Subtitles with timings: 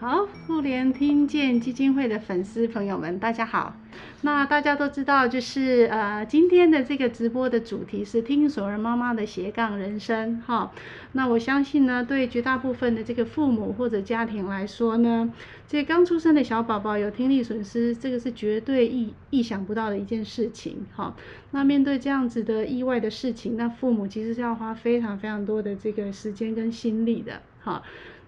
[0.00, 3.74] 好，妇联听见基金会的粉丝朋友们，大家好。
[4.22, 10.70] 那大家都知道，就是呃，今天的这个直播的主题是听所儿妈妈的斜杠人生哈。
[11.12, 15.32] 那我相信呢，对绝大部分的这个父母或者家庭来说呢，
[15.66, 21.16] 这刚出生的小宝宝有听力损失，这个是绝对意意想不到的一件事情哈。
[21.50, 27.82] 那面对这样子的意外的事情，那父母其实是要花非常非常多的这个时间跟心力的哈。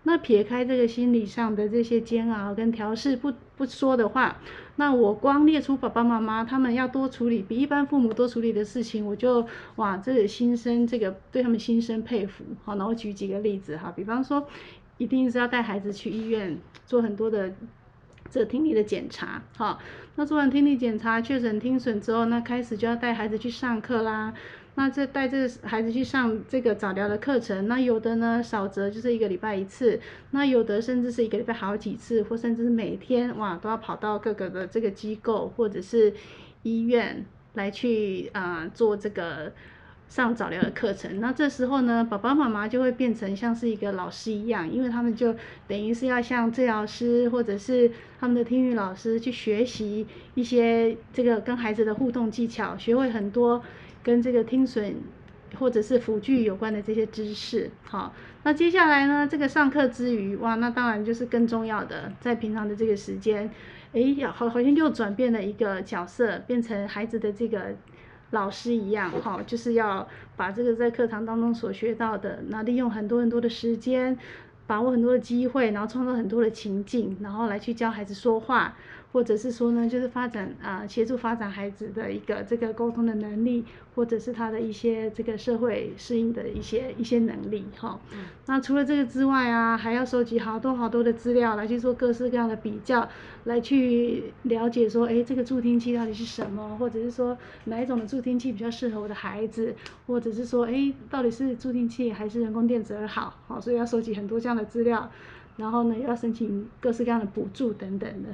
[0.04, 4.38] 那撇开这个心理上的这些煎熬跟调试不不说的话，
[4.76, 12.44] 那我光列出爸爸妈妈他们要多处理比一般父母多处理的事情，我就哇，这个心生这个对他们心生佩服。
[12.64, 14.46] 好，那我举几个例子哈，比方说，
[14.96, 17.52] 一定是要带孩子去医院做很多的
[18.30, 19.78] 这听力的检查，好，
[20.14, 24.32] 那做完听力检查确诊听损之后，那开始就要带孩子去上课啦。
[24.80, 30.00] 那这带这孩子去上这个早疗的课程，那有的呢少则就是一个礼拜一次，
[30.30, 36.14] 那有的甚至是一个礼拜好几次，或甚至是每天哇都要跑到各个的这个机构或者是
[36.62, 39.52] 医院来去啊做这个
[40.08, 41.20] 上早疗的课程。
[41.20, 45.36] 那这时候呢，爸爸妈妈就会变成像是一个老师一样，因为他们就
[45.68, 53.62] 等于是要像治疗师或者是他们的听语老师去学习一些这个跟孩子的互动技巧，学会很多。
[54.02, 54.96] 跟这个听损
[55.58, 63.50] 或者是辅具有关的这些知识，好，那接下来呢，这个上课之余，哇，那当然就是更重要的，在平常的这个时间，
[63.92, 64.00] 哎，
[64.32, 67.74] 好，好像又转变了一个角色，变成孩子的这个
[68.30, 74.16] 老师一样，哈，就是要把这个在课堂当中所学到的，那利用很多很多的时间，
[74.70, 78.76] 把握很多的机会，然后创造很多的情境，然后来去教孩子说话。
[79.12, 83.64] 或者是说呢，就是发展啊，协助发展孩子的一个这个沟通的能力，
[83.96, 87.98] 或者是他的一些这个社会适应的一些一些能力哈。
[88.46, 93.08] 那除了这个之外啊，还要收集好多好多的资料来去做各式各样的比较，
[93.46, 99.74] 来去了解说，哎，这个助听器到底是什么，或者是说哪一种的助听器比较适合我的孩子，
[100.06, 103.34] 或者是说，哎，到底是助听器还是人工电子耳好？
[103.48, 105.10] 好，所以要收集很多这样的资料，
[105.56, 108.28] 然后呢，要申请各式各样的补助等等的。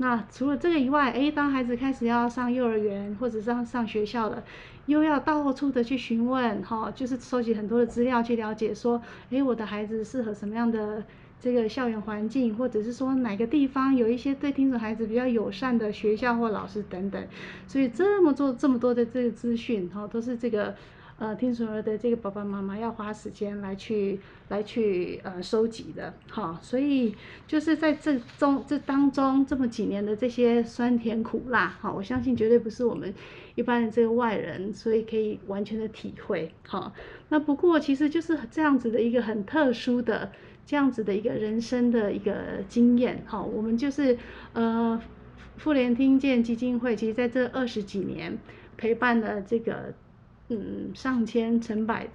[0.00, 4.44] 那除了这个以外，哎，当孩子开始要上幼儿园或者上上学校了，
[4.86, 11.02] 又要到处的去询问，哈，就是收集很多的资料去了解，说，哎，我的孩子适合什么样的
[11.40, 17.20] 这个校园环境，或者是说哪个地方有一些对听损孩子比较友善的学校或老师等等，
[17.66, 20.76] 所以这么做这么多的这个资讯，哈，都是这个。
[21.18, 24.20] 呃，听损儿的这个爸爸妈妈要花时间来去
[24.50, 27.12] 来去呃收集的，哈，所以
[27.44, 33.12] 就是在这中这当中这么几年的这些酸甜苦辣，哈，我相信绝对不是我们
[33.56, 36.92] 一般的这个外人，所以可以完全的体会，哈。
[37.30, 40.30] 那不过其实就是这样子的一个很特殊的
[40.64, 44.16] 这样子的一个人生的一个经验，哈，我们就是
[44.52, 45.02] 呃
[45.56, 48.38] 妇联听见基金会，其实在这二十几年
[48.76, 49.92] 陪伴了这个。
[50.48, 52.08] 嗯，上千、成百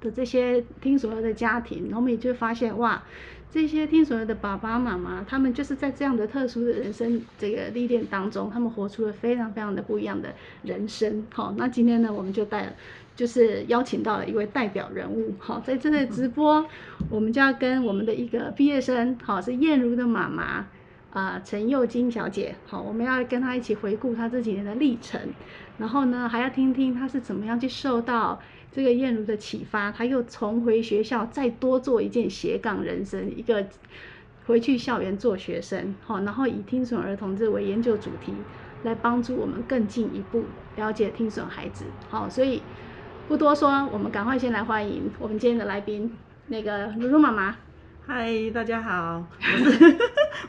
[0.00, 3.02] 的这些听所有的家庭，我们也就发现，哇，
[3.50, 11.24] 这些听所有的爸爸妈妈，他们就是在这样的特殊的人生这个历练当中，他们活出了非常非常的不一样的人生。
[11.32, 12.74] 好，那今天呢，我们就带，
[13.14, 15.32] 就是邀请到了一位代表人物。
[15.38, 16.66] 好，在这个直播，
[17.08, 20.66] 我们就要跟我们的一个毕业生，好，是燕如的妈妈。
[21.14, 25.20] 啊，陈幼金小姐，好，我们要跟她一起回顾她这几年的历程，
[25.78, 28.42] 然后呢，还要听听她是怎么样去受到
[28.72, 33.64] 这个燕如的启发，她又重回学校，再多做一件斜杠人生，一个
[34.46, 38.34] 回去校园做学生，好，然后以听损儿童这为研究主题，
[38.82, 40.42] 来帮助我们更进一步
[40.74, 42.60] 了解听损孩子，好，所以
[43.28, 46.12] 不多说，我们赶快先来欢迎我们今天的来宾，
[46.48, 47.56] 那个如如妈妈。
[48.06, 49.96] 嗨，大家好， 我是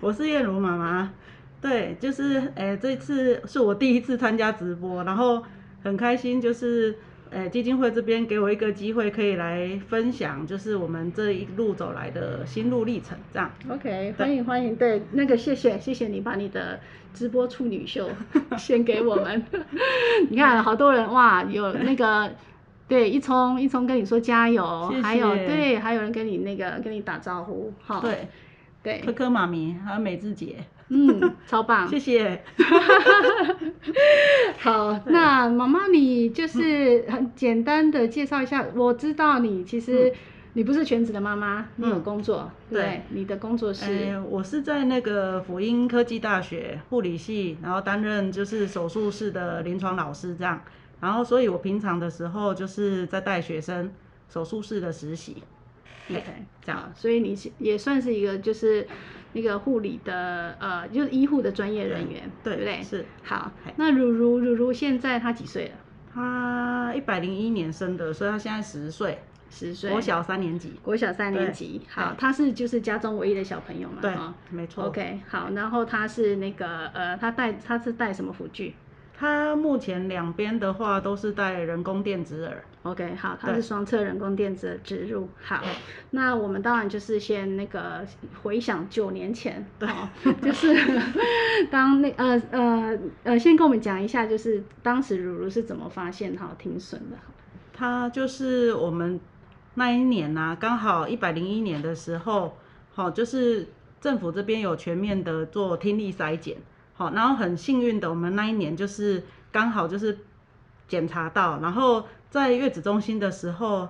[0.01, 1.13] 我是燕如妈妈，
[1.61, 5.41] 对，就是诶，这次是我第一次参加直播，然后
[5.81, 6.93] 很开心，就是
[7.29, 13.49] 诶基金会这边给我一个机会，可以来分享，就是我们这一路走来的心路历程，这样。
[13.69, 16.81] OK，欢迎欢迎，对，那个谢谢谢谢你把你的
[17.13, 18.09] 直播处女秀
[18.57, 19.45] 献给我们，
[20.29, 22.29] 你看好多人哇，有那个。
[22.87, 28.27] 对，一聪一聪跟你说加油，还有对，还有人跟你那个跟你打招呼，好，对
[28.83, 30.57] 对，科科妈咪还有美智姐，
[30.89, 32.43] 嗯，超棒，谢谢
[34.59, 40.13] 好，那妈妈你就是很简单的介绍一下，我知道你其实
[40.53, 50.61] 你不是全职的妈妈，你有工作，对，你的工作是，我是在那个辅英科技大学护理系，然后担任就是手术室的临床老师这样。
[51.05, 53.91] 然后，所以我平常的时候就是在带学生
[54.27, 55.43] 手术室的实习。
[56.09, 56.23] OK，
[56.63, 58.87] 这样，所以你也算是一个就是
[59.33, 62.81] 那个护理的呃，就是医护的专业人员，对不对？
[62.81, 63.05] 是。
[63.23, 65.75] 好，那如如如如现在他几岁了？
[66.11, 69.19] 他一百零一年生的，所以他现在十岁，
[69.49, 69.91] 十岁。
[69.91, 70.73] 国小三年级。
[70.81, 71.81] 国小三年对级。
[71.87, 73.97] 好，他是就是家中唯一的小朋友嘛？
[74.01, 74.85] 对哈，没错。
[74.85, 78.75] OK，好，然后他是那个呃，他带他是带什么辅具
[79.17, 82.63] 他目前两边的话都是带人工电子耳。
[82.83, 85.27] ？OK，好，它是双侧人工电子的植入。
[85.41, 85.63] 好，
[86.11, 88.05] 那我们当然就是先那个
[88.43, 90.09] 回想九年前，对哦，
[90.41, 90.75] 就是
[91.71, 97.17] 当那呃呃呃，先跟我们讲一下，就是当时如如是怎么发现哈听损的？
[97.73, 99.19] 他就是我们
[99.73, 102.57] 那一年呐、刚好一百零一年的时候，
[102.93, 103.67] 好、就是
[103.99, 106.57] 政府这边有全面的做听力筛检，
[106.95, 110.17] 好、然后很幸运的，我们那一年就是刚好就是
[110.87, 113.89] 检查到，然后在月子中心的时候，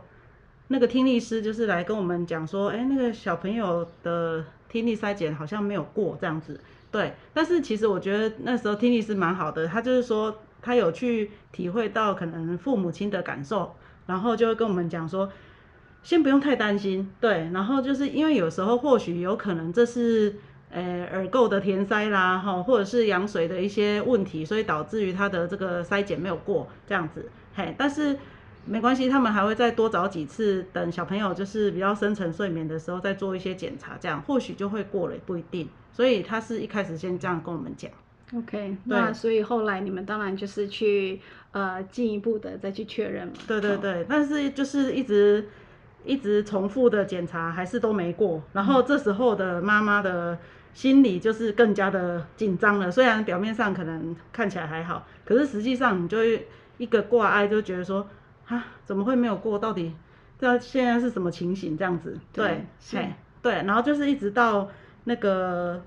[0.70, 6.60] 那个听力师就是来跟我们讲说，哎，那个小朋友的听力筛检好像没有过这样子，
[6.92, 13.76] 对，但是其实我觉得那时候听力师蛮好的，他就是说他有去体会到可能父母亲的感受，
[14.08, 15.32] 然后就会跟我们讲说，
[16.02, 20.36] 先不用太担心，对，然后就是因为有时候或许有可能这是
[20.76, 28.18] 呃耳垢的填塞啦，哈，或者是羊水的一些问题，所以导致于他的这个筛检没有过这样子，嘿，但是
[28.66, 35.70] 没关系，他们还会再多找几次，等小朋友就是比较深层睡眠的时候再做一些检查，这样或许就会过了，也不一定。
[35.94, 37.90] 所以他是一开始先这样跟我们讲
[38.36, 43.34] ，OK，那所以后来你们当然就是去呃进一步的再去确认嘛。
[43.38, 45.48] 哦对对对，但是就是一直
[46.04, 48.44] 一直重复的检查，还是都没过。
[48.52, 50.38] 然后这时候的妈妈的
[50.76, 52.92] 心里就是更加的紧张了。
[52.92, 58.08] 虽然表面上可能看起来还好，可是实际上你就会一个挂碍就觉得说，
[58.48, 59.58] 啊，怎么会没有过？
[59.58, 59.94] 到底
[60.38, 61.78] 这现在是什么情形？
[61.78, 64.70] 这样子，对对，对，然后就是一直到
[65.06, 65.82] 那个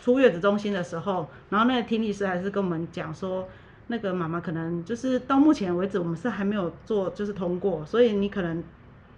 [0.00, 3.48] 出月子中心的时候，然后那个听力师还是跟我们讲说，
[3.86, 8.64] 那个妈妈可能就是到目前为止我们是还没有做就是通过，所以你可能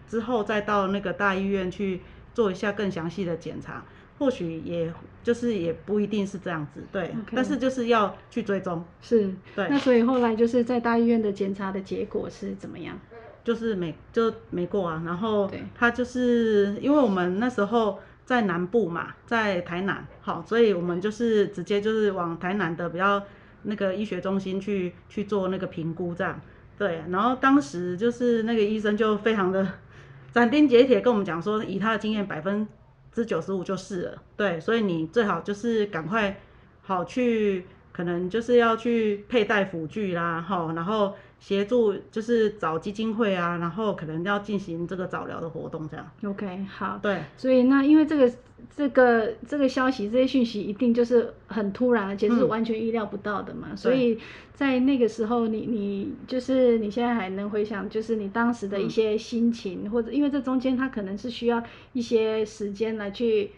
[0.07, 2.03] 之后再到那个大医院去
[2.35, 3.83] 做一下更详细的检查，
[4.25, 4.91] 或许也
[5.23, 9.31] 就是也不一定是这样子，对但是就是要去追踪，是。
[9.55, 12.99] 对那所以后来就是在大医院的检查的结果是怎么样？
[13.45, 23.23] 就是没就没过啊，然后对他就是因为我们那时候在南部嘛，在台南，好，所以我们就是直接就是往台南的比较
[23.65, 26.41] 那个医学中心去去做那个评估这样，
[26.79, 29.67] 对，然后当时就是那个医生就非常的
[30.33, 32.67] 斩钉截铁跟我们讲说，以他的经验百分
[33.15, 36.37] 之九十五就是了，对，所以你最好就是赶快
[36.83, 41.15] 好去，可能就是要去佩戴辅具啦，哈，然后
[41.47, 46.11] 协助就是找基金会啊，然后可能要进行这个早疗的活动这样。
[46.25, 46.99] OK，好。
[47.03, 48.33] 对，所以那因为这个
[48.75, 53.77] 这个这个消息，这些讯息一定就是很突然，而且是嗯完全意料不到的嘛。
[53.77, 54.19] 所以
[54.55, 61.63] 在那个时候你，你就是你现在还能回想，就是你当时的一些心情，或者因为这中间它可能是需要
[61.93, 63.51] 一些时间来去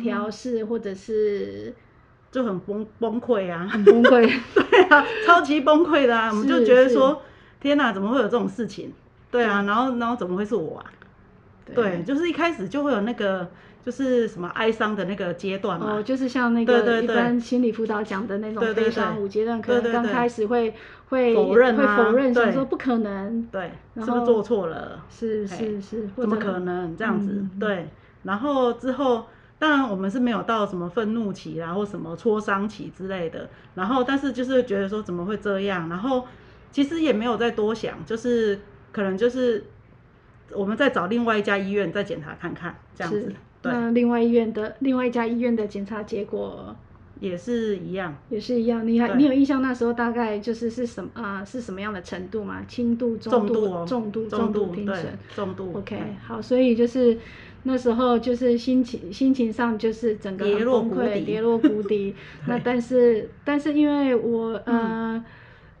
[0.00, 1.74] 调试，或者是
[2.30, 4.30] 就很崩崩溃啊，很崩溃。
[4.54, 7.22] 对啊，超级崩溃的啊，我们就觉得是说，
[7.64, 8.92] 天哪，怎么会有这种事情？
[9.30, 10.84] 对啊，然后然后怎么会是我啊？
[11.74, 13.48] 对，就是一开始就会有那个
[13.82, 15.94] 就是什么哀伤的那个阶段嘛。
[15.94, 20.74] 哦，就是像那个一般心理辅导讲的那种悲伤对五阶段，可能刚开始会
[21.08, 25.02] 会否认啊会否认，想对说不可能，对，是不是做错了？
[25.10, 27.30] 是是是，怎么可能这样子？
[27.32, 27.88] 嗯对，
[28.24, 29.24] 然后之后，
[29.58, 33.48] 当然我们是没有到什么愤怒期啦，或什么挫伤期之类的。
[33.74, 35.88] 然后，但是就是觉得说怎么会这样？
[35.88, 36.26] 然后
[36.74, 38.58] 其实也没有再多想，就是
[38.90, 39.62] 可能就是
[40.52, 43.32] 我们再找另外一家医院再检查看看，这样是子。
[43.62, 46.74] 对，那另外医院的另外一家医院的检查结果
[47.20, 48.12] 也是一样。
[48.28, 52.64] 也是一样，你还你有印象那时候大概就是是什么啊、是什么样的程度吗？
[52.66, 54.96] 轻度、重度、哦，重度、重度听对。，
[55.32, 55.72] 重度。
[55.74, 57.16] OK，好，所以就是
[57.62, 62.16] 那时候就是心情心情上就是整个崩溃，跌落谷底。
[62.48, 65.24] 那但是但是因为我呃，嗯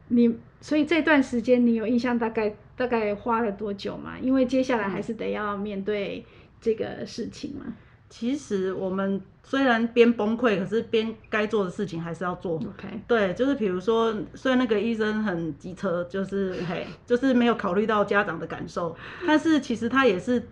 [0.08, 4.18] 你所以这段时间你有印象大概大概花了多久嘛？
[4.18, 6.24] 因为接下来还是得要面对
[6.58, 7.66] 这个事情嘛。
[8.08, 12.54] 其实我们虽然边崩溃，可是边该做的事情还是要做。
[12.54, 20.42] OK，对，就是比如说，虽然那个医生很机车，就是嘿，就是没有考虑到家长的感受，但是其实他也是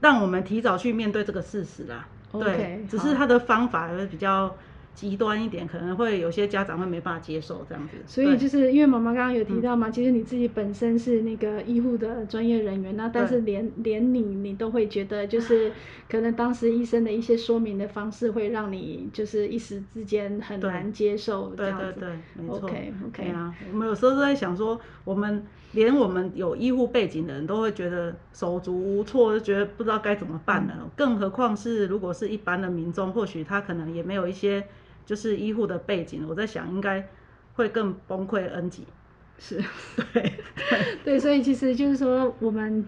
[0.00, 2.08] 让我们提早去面对这个事实啦。
[2.32, 4.56] OK，对，只是他的方法会比较
[4.96, 7.98] 极端一点，可能会有些家长会没办法接受这样子。
[8.06, 15.70] 所以就是因为妈妈刚刚有提到嘛，其实你自己本身是那个医护的专业人员，那但是连连你你都会觉得就是
[16.10, 21.84] 可能当时医生的一些说明的方式会让你就是一时之间很对难接受这对样子。
[21.84, 22.66] 对对对，没错。
[22.66, 30.74] OK OK，对啊，我们有时候都在想说，我们连我们有医护背景的人都会觉得手足无措，就觉得不知道该怎么办了。
[30.80, 34.64] 嗯更何况是如果是一般的民众，或许他可能也没有一些
[35.06, 37.02] 就是医护的背景，我在想应该
[37.54, 38.84] 会更崩溃 N 级。
[39.38, 39.62] 是。
[40.12, 40.32] 对
[41.02, 42.86] 对，所以其实就是说，我们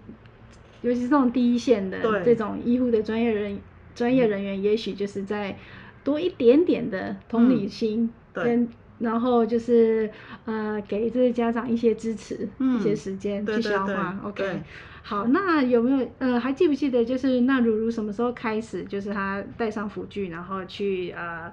[0.82, 3.58] 尤其是这种第一线的对这种医护的专业人
[3.94, 5.56] 专业人员，也许就是在
[6.04, 8.68] 多一点点的同理心跟。
[8.98, 10.10] 然后就是
[10.44, 14.18] 呃，给这些家长一些支持，嗯一些时间去对对对消化。
[14.20, 14.62] 对 OK，
[15.04, 21.48] 好，那有没有呃，还记不记得就是那如如什么时候开始，就是他带上辅具，然后去呃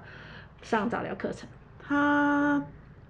[0.62, 1.48] 上早疗课程？
[1.78, 2.62] 他，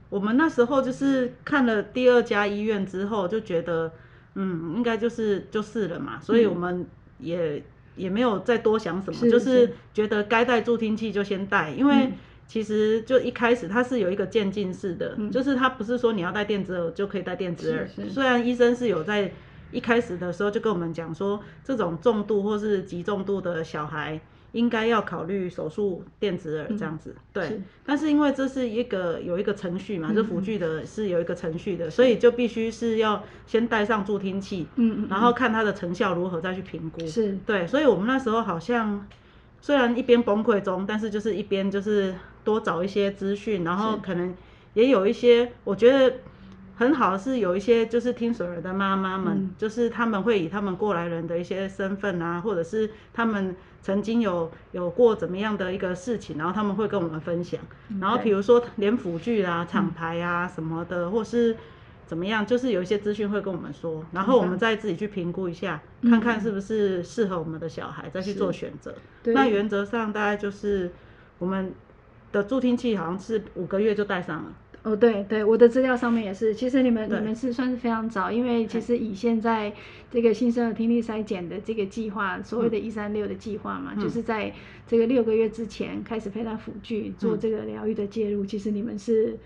[0.08, 3.92] 我们那时候就是看了第二家医院之后，就觉得，
[4.34, 6.86] 嗯，应该就是就是了嘛，所以嗯我们
[7.18, 7.62] 也、
[7.96, 9.72] 也没有再多想什么，是就是是。
[9.94, 12.12] 觉得该带助听器就先带，因为嗯。
[12.48, 15.28] 其实就一开始它是有一个渐进式的，嗯。
[15.32, 17.88] 就是它不是说你要带电子耳就可以带电子耳。
[18.08, 19.32] 虽然医生是有在
[19.72, 24.20] 一开始的时候就跟我们讲说，这种重度或是极重度的小孩。
[24.56, 27.62] 应该要考虑手术电子耳这样子，对是。
[27.84, 37.06] 但是因为这是一个有一个程序嘛，嗯这辅具的是有一个程序的，所以就必须是要先戴上助听器，嗯嗯，然后看它的成效如何再去评估。
[37.06, 39.06] 是对，所以我们那时候好像
[39.60, 44.34] 虽然一边崩溃中，但是就是一边就是多找一些资讯，然后可能
[44.72, 46.16] 也有一些我觉得
[46.76, 57.58] 很好的是有一些就是听水儿的妈妈们，嗯就是他们会以他们过来人的一些身份啊，或者是他们曾经有有过怎么样的一个事情，然后他们会跟我们分享。
[57.98, 61.56] 然后对比如说连辅具啊、厂牌啊什么的，或是
[62.06, 68.94] 怎么样，就是有一些资讯会跟我们说，然后我们再自己去评估一下，嗯看看是不是适合我们的小孩，再去做选择。
[69.24, 70.92] 那原则上大概就是
[71.38, 71.72] 我们
[72.32, 74.52] 的助听器好像是五个月就戴上了。
[74.86, 76.54] 哦，对对，我的资料上面也是。
[76.54, 79.72] 其实你们你们是算是非常早，因为其实以现在
[80.12, 84.52] 这个新生儿听力筛检的这个计划，所谓的“一三六”的计划嘛，嗯就是在
[84.86, 88.46] 这个六个月之前开始佩戴辅具做嗯这个疗愈的介入。
[88.46, 89.38] 其实你们是是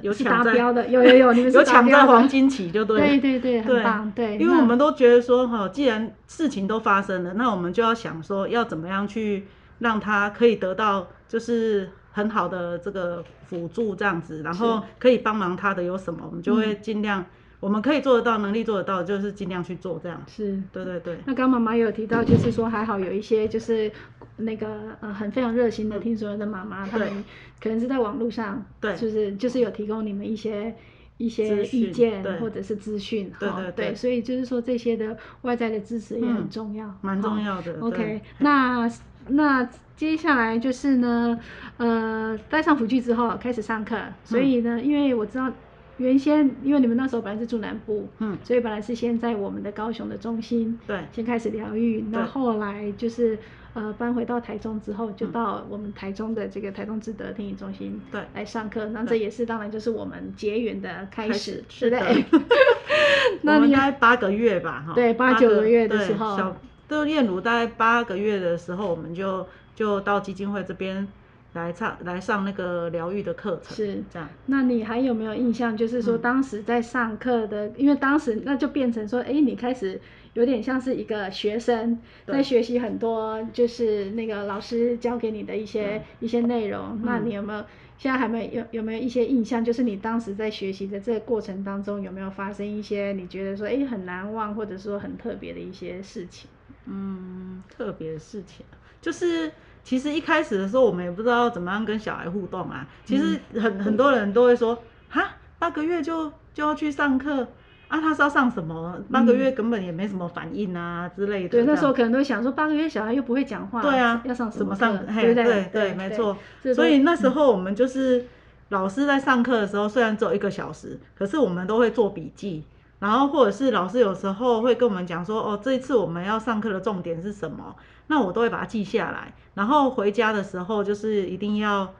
[0.00, 3.06] 有抢标的，有有有，你们 有抢在黄金期就对了。
[3.06, 9.44] 对对对，很棒，对，因为我们都觉得说，哈，既然事情都发生了，那我们就要想说，要怎么样去
[9.80, 17.22] 让他可以得到就是很好的这个辅助这样子，然后可以帮忙他的有什么，我们就会尽量，
[17.60, 20.18] 我们可以做得到，能力做得到，就是尽量去做这样。
[20.26, 20.58] 是。
[20.72, 23.92] 对对对，那刚刚妈妈也有提到，就是说还好有一些就是
[24.38, 27.22] 那个呃很非常热心的听所有的妈妈，她们
[27.62, 28.96] 可能是在网络上，对。
[28.96, 30.74] 就是就是有提供你们一些
[31.18, 33.72] 一些意见或者是资讯，哈对对。
[33.90, 36.48] 对所以就是说这些的外在的支持也很嗯。
[36.48, 37.78] 重要，蛮重要的。
[37.80, 38.90] OK，那
[39.28, 41.38] 那接下来就是呢，
[41.78, 45.50] 呃，戴上辅具之后开始上课，所以呢，因为我知道
[45.96, 51.00] 原先因为你们那时候本来是住南部，嗯，所以本来是先在我们的高雄的中心，对。
[51.12, 53.38] 先开始疗愈，那后来就是
[53.72, 58.20] 呃搬回到台中之后，就嗯到我们台中的这个台中智德听力中心对。
[58.34, 62.40] 来上课，那这也是当然就是我们结缘的开开始，始对不对？
[63.42, 66.36] 我那应该八个月吧，哈，对八九个月的时候。
[66.36, 66.54] 小
[66.88, 69.44] 都燕如大概八个月的时候，我们就
[69.76, 71.06] 就到基金会这边
[71.52, 74.28] 来上来上那个疗愈的课程，是这样。
[74.46, 75.76] 那你还有没有印象？
[75.76, 80.00] 就是说嗯当时在上课的，因为当时那就变成说，哎，你开始
[80.34, 87.00] 有点像是一个学生，在学习很多就是那个老师教给你的一些、一些内容。
[87.04, 87.64] 那嗯你有没有
[87.98, 89.64] 现在还没有有有没有一些印象？
[89.64, 96.50] 就是你当时在学习的这个过程当中，有没有发生一些你觉得说，哎，很难忘或者说很特别的一些事情？
[96.84, 98.64] 嗯，特别的事情
[99.06, 99.52] 就是，
[99.84, 102.84] 其实一开始的时候，我们也不知道怎么样跟小孩互动啊。
[103.04, 104.76] 其实嗯很、很多人都会说，
[105.08, 107.46] 哈，八个月就就要去上课
[107.86, 109.00] 啊，他是要上什么？
[109.08, 111.50] 八个月根本也没什么反应啊之类的。
[111.50, 114.98] 嗯对，那时候可能都会想说，八个月小孩又不会讲话，对啊，要上什怎么课上？
[115.06, 115.34] 对嘿？
[115.36, 116.36] 对对，没错。
[116.74, 118.26] 所以那时候我们就是
[118.70, 122.64] 老师在上课的时候，虽然只有一个小时，可是我们都会做笔记，
[122.98, 127.74] 然后或者是老师有时候会跟我们讲说，哦，这一次我们要上课的重点是什么？
[128.06, 131.92] 那我都会把它记下来，然后回家的时候就是一定要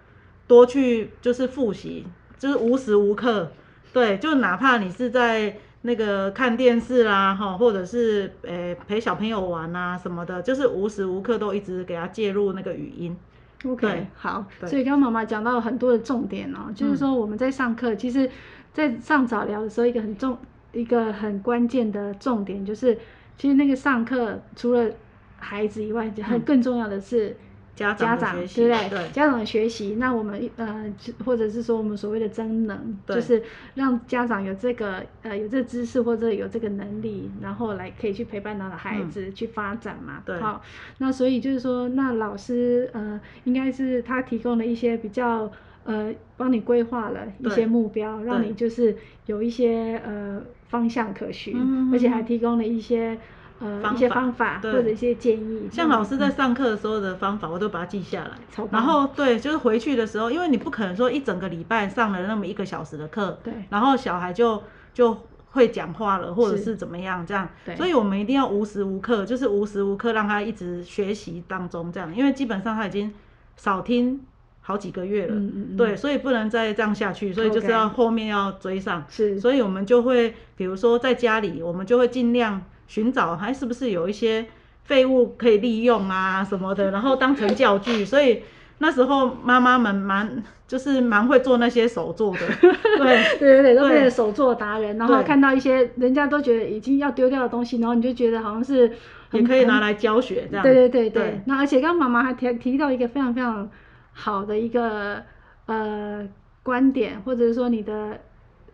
[0.47, 2.07] 多去就是复习，
[2.39, 3.51] 就是无时无刻，
[3.93, 5.59] 对，就哪怕你是在。
[5.83, 13.17] 那个看电视啦，哈，或者是呃陪小朋友玩啊什么的，就是无时无刻都一直给他介入那个语音
[13.65, 18.29] ，OK，对好，所以刚刚妈妈讲到很多的重点哦，就是说我们在上课，其实，
[18.73, 20.37] 在上早疗的时候，一个很重、
[20.77, 22.97] 一个很关键的重点就是，
[23.37, 24.91] 其实那个上课除了
[25.39, 27.37] 孩子以外，很更重要的是
[27.75, 28.89] 家家长，对不对？
[28.89, 29.09] 对。
[29.11, 30.91] 家长的学习，那我们呃，
[31.25, 33.43] 或者是说我们所谓的增能，就是
[33.75, 40.23] 让家长有这个呃有这个知识或者有这个能力，然后来可以去陪伴他的孩子去发展嘛。
[40.41, 40.63] 好，
[40.99, 45.51] 那所以就是说，那老师呃，应该是他提供了一些比较
[45.85, 53.19] 呃，帮你规划了一些目标，让你就是有一些呃方向可循，嗯而且还提供了一些。
[53.59, 54.71] 呃，方一些法方法对。
[54.71, 58.33] 或者一些建议，像老师在上课的时候的方法，我都把它记下来。
[58.71, 63.55] 然后对，就是回去的时候，因为你不可能说一整个礼拜上了那么一个小时的课，对。
[63.71, 65.17] 然后小孩就就
[65.53, 66.77] 会讲话了，或者是是。
[66.77, 67.49] 怎么样这样。
[67.75, 73.11] 所以我们一定要无时无刻，就是无时无刻让他一直学习当中这样，因为基本上他已经
[73.57, 74.21] 少听
[74.67, 75.77] 好几个月了，嗯嗯嗯。
[75.77, 79.05] 对，所以不能再这样下去，所以就是要后面要追上。
[79.09, 84.45] 是，所以我们就会，比如说在家里，我们就会尽量寻找还是不是有一些
[84.83, 88.05] 废物可以利用啊什么的， 然后当成教具。
[88.05, 88.43] 所以
[88.79, 92.41] 那时候妈妈们蛮就是蛮会做那些手作的，
[92.99, 93.39] 对。
[93.39, 98.91] 对对对，都对变成手作达人，然后看到一些人家都觉得已经要丢掉的东西，然后你就觉得好像是
[99.31, 100.63] 也可以拿很来教学这样。
[100.65, 101.23] 对对对对。
[101.23, 103.71] 对，那而且刚刚妈妈还提提到一个非常非常
[104.19, 105.23] 好的一个
[105.67, 106.27] 呃
[106.63, 108.19] 观点，或者是说你的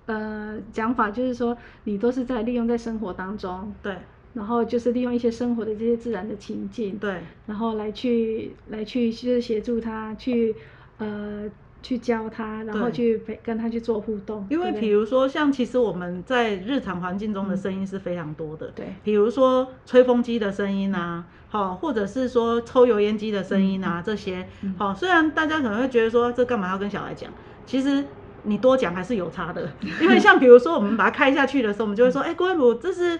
[0.06, 3.96] 呃讲法，就是说你都是在利用在生活当中，对。
[4.34, 7.20] 然后就是利用一些生活的这些自然的情境，对。
[7.44, 10.54] 然后来去来去就是协助他去
[10.98, 11.50] 呃
[11.82, 18.86] 去教他，然后去陪跟他去做互动，因为比如说，像其实我们在日常环境中的声音是非常多的，对。
[19.02, 24.46] 比如说吹风机的声音啊，好、或者是说抽油烟机的声音啊，这些，
[24.78, 27.30] 好、虽然大家可能会觉得说这干嘛要跟小孩讲，
[27.66, 28.04] 其实
[28.44, 29.68] 你多讲还是有差的，
[30.00, 33.18] 因为像比如说我们把它开下去的时候，我们就会说，哎、郭威鲁，这是。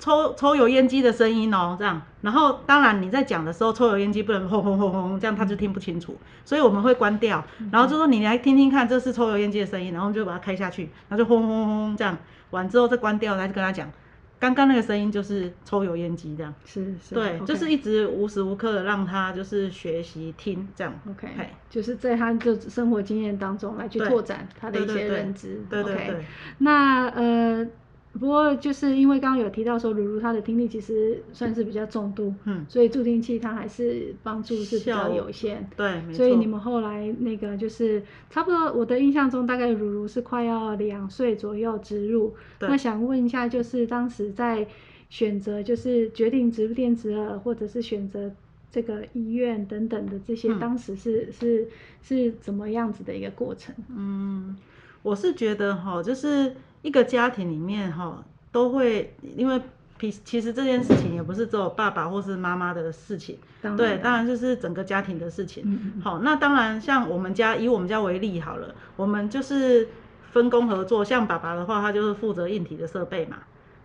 [0.00, 12.16] 抽抽油烟机的声音哦，这样，然后当然你在讲的时候，抽油烟机不能轰轰轰轰，这样他就听不清楚，所以我们会关掉，然后就说你来听听看，这是抽油烟机的声音，然后我们就把它开下去，然后就轰轰轰这样，
[12.50, 13.90] 完之后再关掉，来跟他讲，
[14.38, 21.28] 刚刚那个声音就是抽油烟机这样，是是，对就是一直无时无刻的让他就是学习听这样 OK，
[21.68, 25.62] 就是在他的生活经验当中来去拓展他的一些对对对认知。
[25.68, 26.24] 对对 OK 对。
[26.58, 27.66] 那呃，
[28.12, 35.68] 不过就是因为刚刚有提到说，如如他的听力其实算是比较重度，嗯所以助听器它还是帮助是比较有限。
[35.76, 42.34] 对，没错，所以你们后来那个就是差不多，我的印象中大概如如是快要两岁左右植入。
[42.58, 44.66] 对那想问一下，就是当时在
[45.08, 48.30] 选择，就是决定植入电子耳，或者是选择
[48.72, 51.68] 这个医院等等的这些，嗯当时是是
[52.02, 53.72] 是怎么样子的一个过程？
[53.88, 54.56] 嗯，
[55.02, 59.60] 我是觉得哈，就是一个家庭里面哈，都会因为
[59.98, 63.36] 其其实这件事情也不是只有爸爸或是妈妈的事情，
[63.76, 65.62] 对，当然就是整个家庭的事情。
[65.66, 66.00] 嗯嗯嗯。
[66.00, 69.88] 好，那当然像我们家以我们家为例好了，我们就是
[70.32, 73.36] 分工合作，像爸爸的话，他就是负责硬体的设备嘛。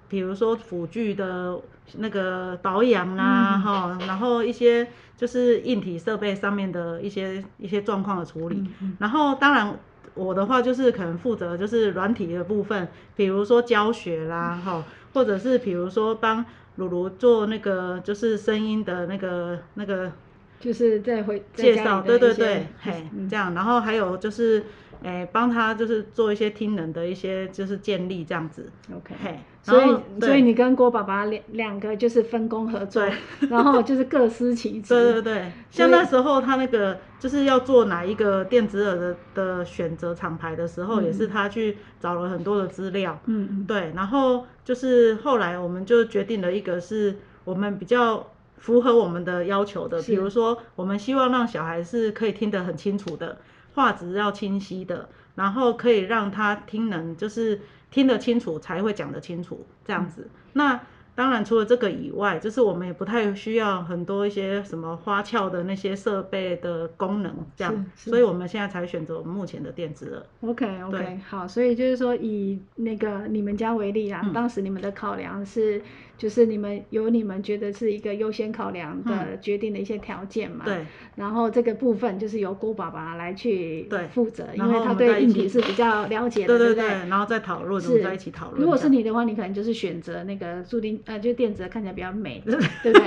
[0.08, 1.60] 比如说辅具的
[1.98, 3.62] 那个保养啊，嗯。
[3.62, 8.98] 哈、然后一些就是硬体设备上面的一些一些状况的处理，嗯嗯。
[9.00, 9.78] 然后当然
[10.16, 16.44] 我的话就是可能负责就是软体的部分，比如说教学啦，哈、或者是比如说帮
[16.78, 20.12] 鲁鲁做那个就是声音的那个那个
[20.60, 23.30] 就是在回介绍，对对对，嘿，嗯。
[23.30, 24.64] 这样，然后还有就是，
[25.06, 29.14] 诶，帮他就是做一些听能的一些就是建立这样子，OK。
[29.24, 33.08] 嘿，所以所以你跟郭爸爸两两个就是分工合作，
[33.50, 34.94] 然后就是各司其职。
[34.96, 48.26] 对对对，像那时候他那个就是要做哪一个电子耳的的选择厂牌的时候，也是他去找了很多的资料，嗯嗯，对，然后就是后来我们就决定了一个是我们比较
[48.58, 53.38] 符合我们的要求的，比如说我们希望让小孩是可以听得很清楚的，
[53.76, 57.62] 画质要清晰的，然后可以让他听能就是
[57.92, 60.28] 听得清楚才会讲得清楚这样子。
[60.54, 60.80] 那
[61.14, 70.52] 当然除了这个以外，就是我们也不太需要很多一些什么花俏的那些设备的功能这样，所以我们现在才选择我们目前的电子耳。
[70.52, 74.34] OK OK，好，所以就是说以那个你们家为例啊，嗯。
[74.34, 75.82] 当时你们的考量是，
[76.18, 80.64] 就是你们有你们觉得是一个优先考量的决定的一些条件嘛。。
[80.66, 86.88] 嗯对，然后这个部分就是由郭爸爸来去对负责，因为他对硬体是比较了解的，对对不对？
[87.10, 88.62] 然后再讨论，我是们在一起讨论。
[88.62, 93.06] 如果是你的话，你可能就是选择那个注定呃，就电子看起来比较美， 对不对？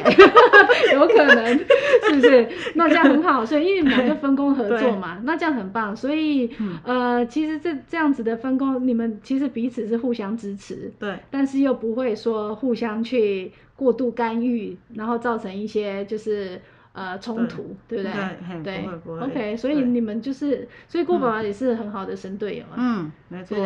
[0.94, 2.49] 有可能是不是？
[2.75, 5.94] 那这样很好，所以因为你们俩就分工合作嘛，那这样很棒。
[5.97, 6.51] 所以
[6.85, 16.61] 呃，其实这这样子的分工，你们其实彼此是互相支持，对，但是又不会说互相去过度干预，然后造成一些就是
[16.93, 18.63] 呃冲突，对不对？
[18.63, 19.21] 对，不会不会。
[19.21, 22.75] OK，所以你们就是，所以郭爸爸也是很好的神队友啊。
[22.77, 23.57] 嗯，没错，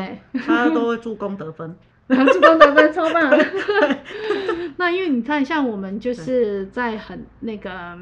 [0.47, 1.75] 他都会 助攻得分。
[2.09, 3.33] 助攻得分超棒！
[4.77, 7.97] 那因为你看，像我们就是在很那个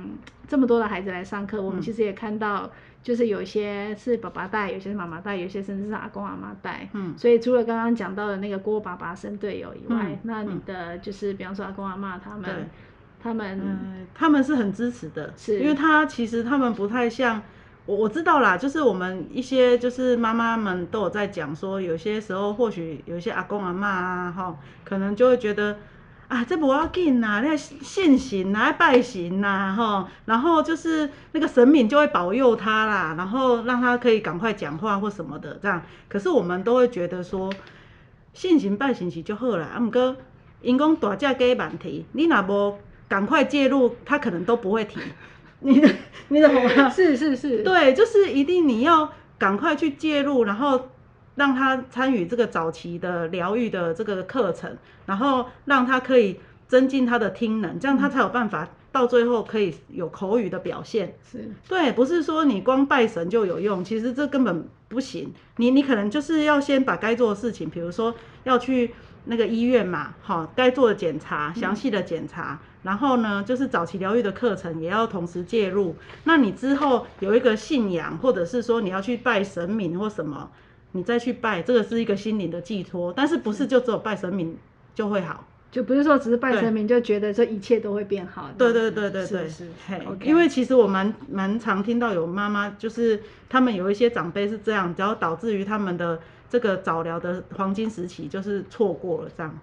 [0.48, 2.68] 这么多的孩子来上课，我们其实也看到，
[3.02, 6.88] 就是有些是爸爸带，有些是妈妈带，有些甚至是阿公阿妈带。
[6.92, 7.14] 嗯。
[7.16, 12.68] 所以除了刚刚讲到的那个郭爸爸生队友以外，那你的就是比方说阿公阿妈他们，
[13.22, 17.42] 他们，他们是很支持的，是因为他其实他们不太像。
[17.86, 25.76] 我我知道啦，就是我们一些就是妈妈们都有在讲说，有些时候或许有一些阿公阿妈啊，哈，可能就会觉得
[26.30, 35.82] 啊，这不要紧呐，那信神呐，拜神呐，吼，然后就是那个神明就会保佑他啦，然后让他可以赶快讲话或什么的这样。
[36.08, 37.52] 可是我们都会觉得说，
[38.32, 40.16] 信神拜神是就好了，啊，唔过
[40.62, 45.02] 因讲大只鸡问题，你若无赶快介入，他可能都不会停。
[45.62, 45.82] 你
[46.28, 46.88] 你懂吗？
[46.88, 50.90] 是是是，对，就是一定你要赶快去介入，然后
[51.40, 54.76] 让他参与这个早期的疗愈的这个课程，
[55.06, 61.14] 然后让他可以增进他的听能，这样他才有办法到最后可以有口语的表现。
[61.32, 65.32] 是，对，不是说你光拜神就有用，其实这根本不行。
[65.56, 68.92] 你你可能就是要先把该做的事情，比如说要去
[69.24, 72.60] 那个医院嘛，好，该做的检查，详细的检查。
[72.82, 75.96] 然后呢，就是早期疗愈的课程也要同时介入。
[76.24, 80.50] 那你之后有一个信仰，或者是说你要去拜神明或什么，
[80.92, 83.12] 你再去拜，这个是一个心灵的寄托。
[83.12, 84.56] 但是不是就只有拜神明
[84.94, 85.46] 就会好？
[85.70, 88.50] 就不是说只是拜神明就觉得这一切都会变好。
[88.58, 89.68] 对对对对对，是。
[90.22, 99.58] 因为其实我蛮蛮常听到有妈妈，就是他们有一些长辈是这样，只要导致于他们的这个早疗的黄金时期就是错过了这样。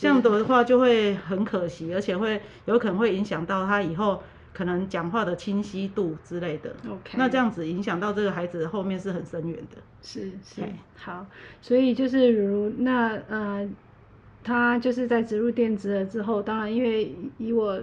[0.00, 6.74] 这样的话就会很可惜，而且会有可能会影响到他以后可能讲话的清晰度之类的。
[6.88, 9.76] OK，那这样子影响到这个孩子后面是很深远的。
[10.02, 10.62] 是是，
[10.96, 11.26] 好，
[11.60, 13.68] 所以就是如那呃，
[14.42, 17.78] 他就是在植入电子了之后，当然因为以我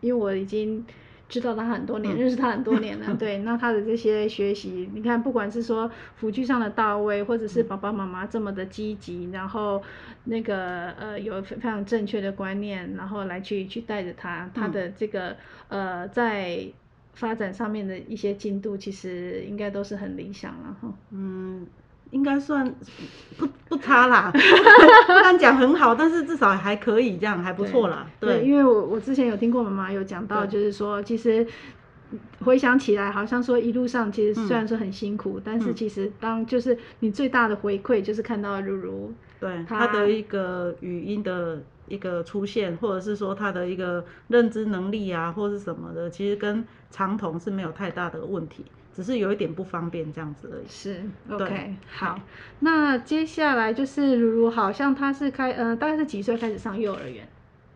[0.00, 0.84] 因为我已经。
[1.32, 3.14] 知道他很多年，认识他很多年了。
[3.16, 9.82] 对，那他的这些学习，你看，不管是说辅具上的到位，或者是爸爸妈妈这么的积极，然后
[10.24, 15.34] 那个呃有非常正确的观念，然后来去去带着他，他的这个
[15.68, 16.66] 呃在
[17.14, 20.92] 发展上面的一些进度，其实应该都是很理想了哈。
[21.12, 21.66] 嗯。
[22.12, 22.72] 应该算
[23.36, 28.06] 不不差啦， 不敢讲很好，但是至少还可以这样，还不错啦。
[28.20, 31.46] 对，因为我我之前有听过妈妈有讲到，就是说其实
[32.40, 48.66] 回想起来，好像说一路上其实虽然说很辛苦，但是其实当就是你最大的回馈就是看到如如对他的一个语音的一个出现，或者是说他的一个认知能力啊，或是什么的，其实跟长童是没有太大的问题。
[48.94, 50.66] 只是有一点不方便这样子而已。
[50.68, 52.20] 是，OK，好。
[52.60, 57.26] 那接下来就是如如，好像他是开，呃，大概是几岁开始上幼儿园？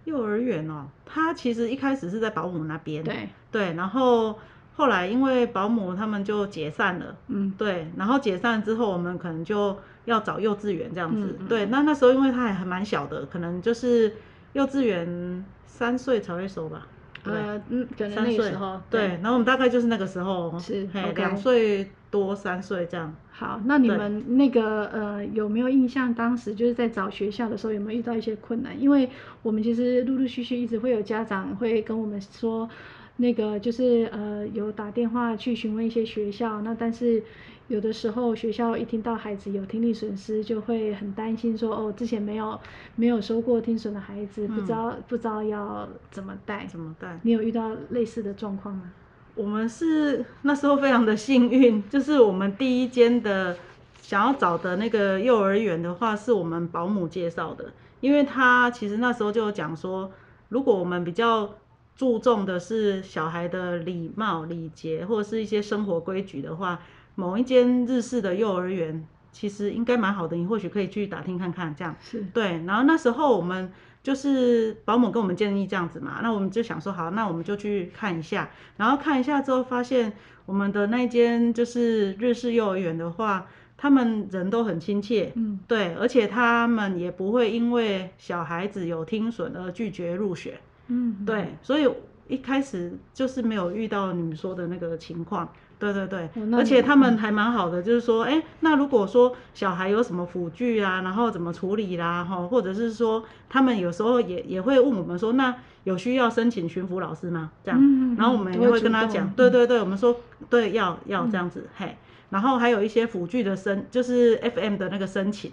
[0.05, 3.03] 幼儿园哦，他其实一开始是在保姆那边。
[3.03, 3.29] 对。
[3.51, 4.39] 对，然后
[4.75, 7.17] 后来因为保姆他们就解散了。
[7.29, 7.53] 嗯。
[7.57, 11.39] 对，然后解散之后，我们可能就要找幼稚园这样子。
[11.49, 14.15] 对，那那时候因为他还还蛮小的，可能就是
[14.53, 16.87] 幼稚园三岁才会收吧。
[17.31, 23.15] 呃，嗯，可能那个时候，对，然后我们大概就是那个时候，是两岁多三岁这样。
[23.31, 26.13] 好，那你们那个呃有没有印象？
[26.15, 28.81] 当时就是在找学校的时候，有没有遇到一些困难？
[28.81, 29.09] 因为
[29.43, 32.69] 我们其实陆陆续续一直会有家长会跟我们说，
[33.17, 37.23] 那个就是呃有打电话去询问一些学校，那但是。
[37.69, 42.57] 有的时候学校一听到孩子有听力损失，就会很担心，说哦，之前没有
[42.95, 46.65] 没有收过听损的孩子，不知道不知道要怎么带。
[46.67, 47.19] 怎么带？
[47.25, 48.93] 你有遇到类似的状况吗？
[49.35, 53.57] 我们是那时候非常的幸运，就是我们第一间的
[54.01, 60.13] 想要找的那个幼儿园的话，是我们保姆介绍的，因为他其实那时候就有讲说，
[60.51, 61.53] 如果我们比较
[61.97, 66.79] 注重的是小孩的礼貌礼节或者是一些生活规矩的话。
[67.17, 72.63] 某一间日式的幼儿园其实应该蛮好的，你或许可以去打听看看，这样是对。
[72.65, 78.49] 然后那时候我们就是保姆跟我们建议这样子嘛，那我们就想说好，那我们就去看一下。
[78.77, 80.13] 然后看一下之后发现，
[80.47, 91.87] 我们的那间就是日式幼儿园的话，他们人都很亲切，嗯，对，而且他们也不会因为小孩子有听损而拒绝入学，嗯，对，所以
[92.29, 95.53] 一开始就是没有遇到你们说的那个情况。
[95.79, 107.51] 对对对，哦而且他们还蛮好的，就是说，哎，那如果说小孩有什么辅具啊，然后怎么处理啦，哈，或者是说他们有时候也也会问我们说，那有需要申请巡抚老师吗？
[107.63, 111.97] 这样，然后我们也会跟他讲，嗯对对对，我们说对要要这样子，嘿，
[112.31, 115.53] 然后还有一些辅具的申，就是 FM 的那个申请，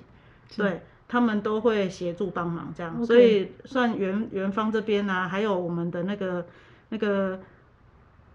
[0.55, 0.81] 对。
[1.05, 3.05] 他们都会协助帮忙，这样。
[3.05, 6.43] 所以算园园方这边啊，还有我们的那个
[6.89, 7.39] 那个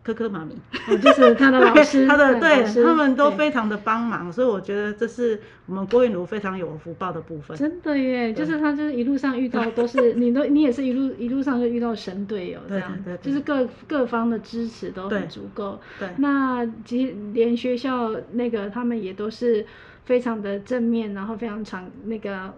[0.09, 0.55] 科科妈咪，
[0.89, 7.57] 哦就是他的老 师，他的对他们都非常的帮忙，所以我觉得这是我们郭韵如非常有福报的部分。
[7.57, 13.21] 真的耶，就是他就是一路上遇到都是你都你也是一路一路上就遇到神队友这对样，对对。
[13.23, 15.79] 就是各各方的支持都很足够。
[15.99, 16.09] 对。
[16.17, 19.67] 那其实连学校那个他们也都是
[20.05, 22.55] 非常的正面，然后非常常那个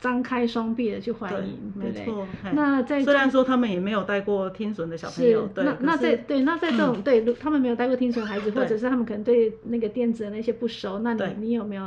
[0.00, 2.00] 张开双臂的去欢对迎，对不对？
[2.00, 2.26] 没错。
[2.52, 11.84] 那在虽然说他们也没有带过听损的小朋友，，对，那那在对那在这种、 对他们没有带过听损孩子，或者是他们可能对那个电子的那些不熟，那你你有没有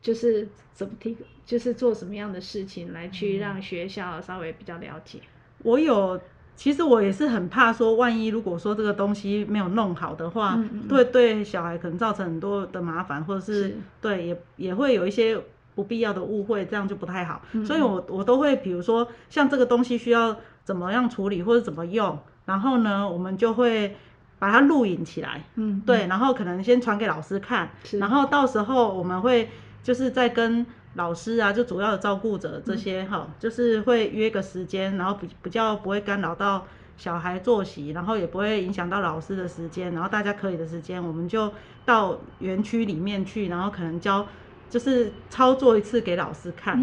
[0.00, 5.20] 就是怎么提，就是做什么样的事情来嗯去让学校稍微比较了解？
[5.62, 6.20] 我有，
[6.56, 15.40] 其实我也是很怕说，万一如果说这个东西没有弄好的话，嗯嗯嗯对对小孩可能造成很多的麻烦，或者是是对也也会有一些
[15.74, 17.40] 不必要的误会，这样就不太好。
[17.52, 23.96] 嗯所以我我都会，比如说像这个东西需要怎么样处理或者怎么用，然后呢，我们就会
[24.38, 25.42] 把它录影起来。
[25.54, 29.48] 嗯，对，然后可能先传给老师看，然后到时候我们会
[29.82, 36.66] 就是再跟老师啊，就主要的照顾者这些哈、就是会约个时间，然后比比较不会干扰到
[36.98, 41.50] 小孩作息，然后也不会影响到老师的时间，然后大家可以的时间，我们就
[41.84, 44.26] 到园区里面去，然后可能教
[44.72, 46.78] 就是操作一次给老师看，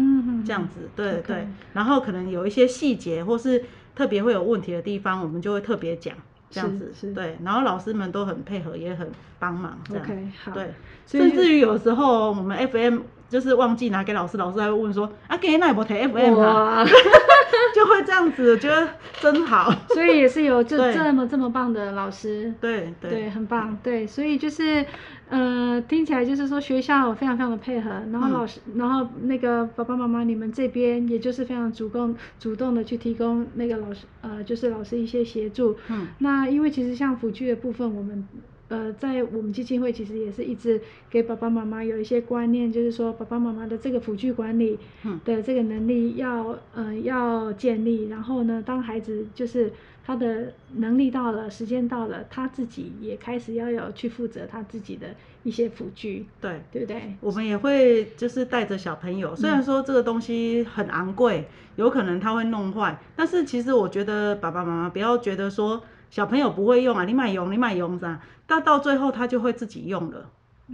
[0.46, 3.64] 这样子，对对，然后可能有一些细节或是
[3.96, 6.14] 特别会有问题的地方，我们就会特别讲。
[6.52, 10.04] 这样子对，然后老师们都很配合，也很帮忙，这样。
[10.04, 10.74] OK 好，对，
[11.06, 12.98] 甚至于有时候我们 FM
[13.28, 16.84] 就是忘记拿给老师，老师还会问说啊，给那不提 FM 啊，
[17.72, 18.88] 就会这样子，我觉得
[19.20, 19.72] 真好。
[19.90, 20.92] 所以也是有就对。
[20.92, 24.84] 这么这么棒的老师，对对，对很棒，对，所以就是，
[25.30, 35.76] 呃，听起来就是说学校非常非常的配合，然后嗯老师，然后那个爸爸妈妈你们这边也就是非常主动主动的去提供那个老师，呃，就是老师一些协助。
[35.88, 38.26] 嗯那因为其实像辅具的部分，我们
[38.70, 40.80] 呃在我们基金会其实也是一直
[41.10, 49.70] 给爸爸妈妈有一些观念，就是说爸爸妈妈的这个辅具管理嗯的这个能力要呃要建立，然后呢，当孩子就是
[50.06, 55.08] 他的能力到了，时间到了，他自己也开始要有去负责他自己的
[55.42, 56.60] 一些辅具，对。
[56.72, 57.14] 对不对？
[57.20, 70.18] 我们也会就是带着小朋友，虽然说这个东西很昂贵，有可能他会弄坏，但是其实我觉得爸爸妈妈不要觉得说小朋友不会用啊，你买用你买用啥，到到最后他就会自己用了。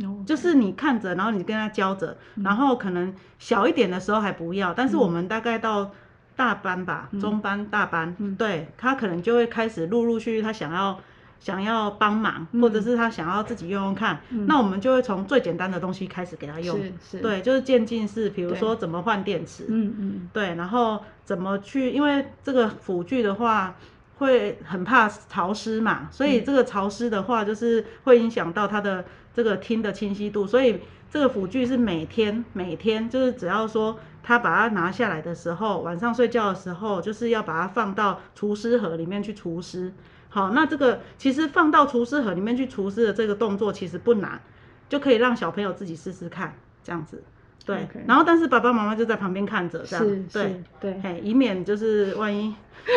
[0.02, 5.90] 哦就是你看着，然后你跟他教着，然后可能小一点的时候还不要，但是我们大概到
[6.34, 10.98] 大班吧，中班、大班，对他可能就会开始陆陆续续他想要
[11.40, 16.78] 想要帮忙，或者是他想要自己用用看，那我们就会从最简单的东西开始给他用，
[17.22, 18.58] 对，就是渐进式，比如对。
[18.58, 23.74] 说怎么换电池，嗯嗯，对，然后怎么去，因为这个辅具的话
[24.18, 39.92] 会很怕潮湿嘛，所以这个潮湿的话就是会影响到它的这个听的清晰度，所以这个辅具是每天每天就是只要说他把它拿下来的时候，晚上睡觉的时候就是要把它放到除湿盒里面去除湿。
[40.28, 44.40] 好，那这个其实放到除湿盒里面去除湿的这个动作其实不难，
[44.88, 47.22] 就可以让小朋友自己试试看，这样子。
[47.66, 52.54] 对然后但是爸爸妈妈就在旁边看着，这样是对是，对，哎，以免就是万一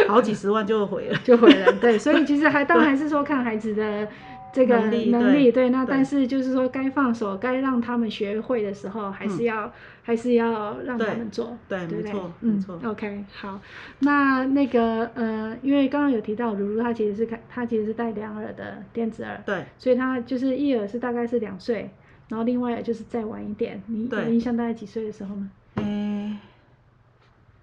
[0.07, 1.19] 好几十万就毁了。
[1.23, 4.07] 就回了，对，所以其实还当然还是说看孩子的
[4.53, 9.71] 这个 能力能力，对对，那但是就是说该放手，该让他们学会的时候，还是要、
[10.03, 13.59] 还是要让他对们做，对没错嗯没错，OK，好，
[13.99, 21.89] 那那个呃，因为刚刚有提到如如她其实是开，她其实是带两耳的电子耳，对，所以她就是一耳是大概是两岁，
[22.29, 25.51] 然后另外就是再晚一点，你有印象大概几岁的时候吗？
[25.75, 26.37] 诶、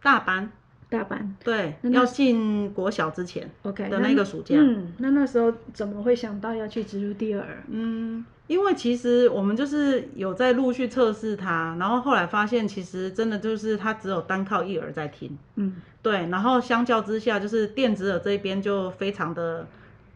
[0.03, 0.51] 大班，
[0.91, 4.57] 大班对，要进国小之前，OK，的那个暑假。
[4.59, 7.63] 嗯，那那时候怎么会想到要去植入第二耳？
[7.69, 19.67] 嗯，因为其实我们就是有在陆续测试它，然后后来发现其实真的就是它只有单靠一耳在听，嗯对，然后相较之下就是电子耳这一边就非常的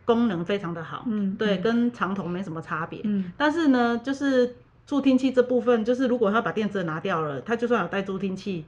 [0.05, 3.01] 功能非常的好，嗯，对，嗯跟长筒没什么差别。
[3.05, 8.65] 嗯但是呢，就是助听器这部分，就是如果他把电池拿掉了，他就算有带助听器，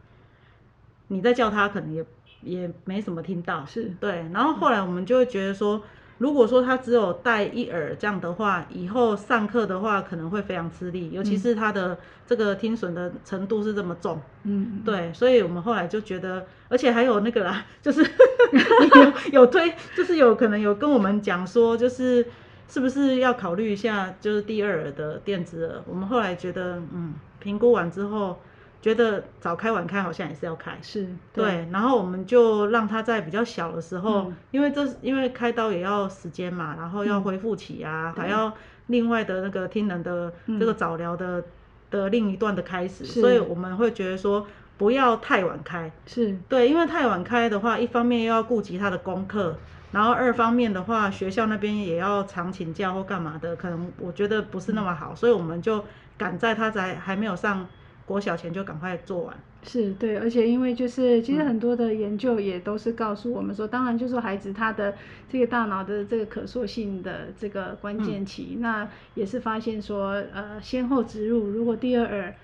[1.09, 2.05] 你再叫他可能也
[2.43, 3.67] 也没什么听到。
[3.67, 5.83] 是对，然后后来我们就会觉得说，
[6.23, 14.21] 如果说他只有戴一耳这样的话，以后上课的话可能会非常吃力，尤其是他的这个听损的程度是这么重。
[14.45, 18.01] 嗯，对，所以我们后来就觉得，而且还有那个啦， 就是
[19.33, 22.25] 有有推，就是有可能有跟我们讲说，就是
[22.69, 25.83] 是不是要考虑一下，就是第二耳的电子耳。
[25.89, 28.39] 我们后来觉得，嗯，评估完之后，
[28.83, 30.77] 觉得早开晚开好像也是要开。
[30.83, 34.37] 是，对，然后我们就让他在比较小的时候，嗯。
[34.51, 37.23] 因为这因为开刀也要时间嘛，然后要嗯。
[37.23, 38.23] 恢复期啊，对。
[38.23, 38.53] 还要
[38.89, 40.59] 另外的那个听人的嗯。
[40.59, 41.43] 这个早疗的、
[41.91, 49.57] 的另一段的开始，所以我们会觉得说不要太晚开，是，对，因为太晚开的话，一方面又要顾及他的功课，
[49.93, 55.85] 然后二方面的话，学校那边也要常请假或干嘛的，可能我觉得不是那么好，所以我们就
[56.19, 57.65] 赶在他在还没有上
[58.07, 59.37] 国小前就赶快做完。
[59.65, 61.47] 是对，而且因为就是其实嗯。
[61.47, 64.93] 很多的研究也都是告诉我们说，当然就是说孩子他的
[65.31, 72.35] 这个大脑的这个可塑性的这个关嗯键期，那也是发现说，呃，先后植入，如果第二耳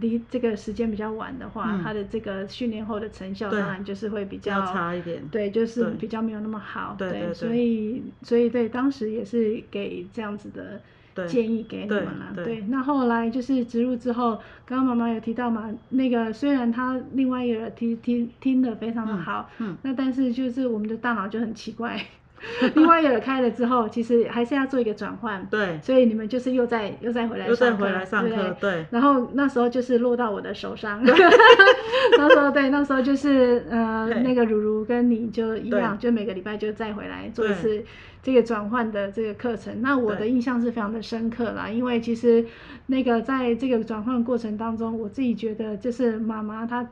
[0.00, 1.82] 离这个时间比较晚的话，嗯。
[1.82, 5.20] 它的这个训练后的成效当然就是会比比较较差一点。
[5.32, 10.80] 对，就是比较没有那么好，对对对所以所以对，当时也是给这样子的对
[11.26, 12.64] 建议给你对们了，对对。
[12.68, 22.00] 那后来就是植入之后，刚刚妈妈有提到嘛，那个虽然他另外一个耳听听听得非常的好，嗯那但是就是我们的大脑就很奇怪，
[22.74, 37.84] 另外一个耳开了之后，其实还是要做一个转换，对，所以你们就是又再又再回来又再回来上课，对，然后那时候就是落到我的手上， 那时候对，那时候就是呃那个如如跟你就一样，就每个礼拜就再回来做一次
[38.22, 39.82] 这个转换的这个课程。
[39.82, 42.46] 那我的印象是非常的深刻啦，因为其实
[42.86, 46.88] 那个在这个转换过程当中，我自己觉得就是妈妈她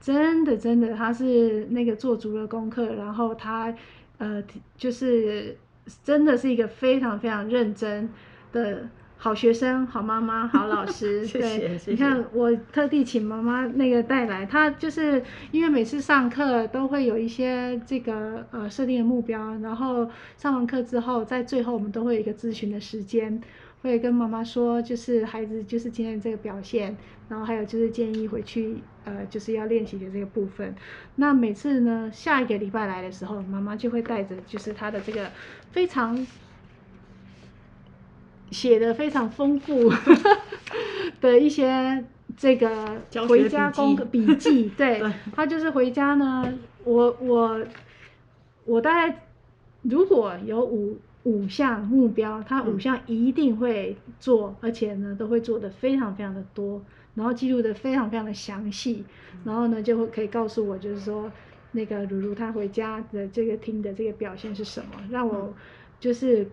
[0.00, 3.74] 真的真的她是那个做足了功课，然后她
[4.18, 4.42] 呃
[4.76, 5.56] 就是
[6.02, 8.08] 真的是一个非常非常认真
[8.52, 8.88] 的。
[9.24, 20.06] 好学生、好妈妈、好老师， 谢谢你看我特地请妈妈那个带来，她就是因为每次上课都会有一些这个呃设定的目标，然后
[20.36, 23.40] 上完课之后，在最后我们都会有一个咨询的时间，
[23.80, 26.94] 会跟妈妈说，就是孩子就是今天这个表现，
[27.30, 30.74] 然后还有就是建议回去呃就是要练习的这个部分。
[31.16, 35.30] 那每次呢下一个礼拜来的时候，妈妈就会带着就是她的这个
[35.72, 36.14] 非常
[38.54, 39.90] 写的非常丰富
[41.20, 42.04] 的一些
[42.36, 45.12] 这个回家功课笔记， 对对。
[45.34, 47.60] 他就是回家呢，我我
[48.64, 49.26] 我大概
[49.82, 56.80] 如果有五五项目标，他五嗯项一定会做，而且呢都会做的非常非常的多，
[57.16, 59.04] 然后记录的非常非常的详细，
[59.44, 61.30] 然后呢就会可以告诉我，就是说
[61.72, 65.54] 那个如如他回家的这个听的这个表现是什么，让我嗯。
[66.00, 66.46] 就是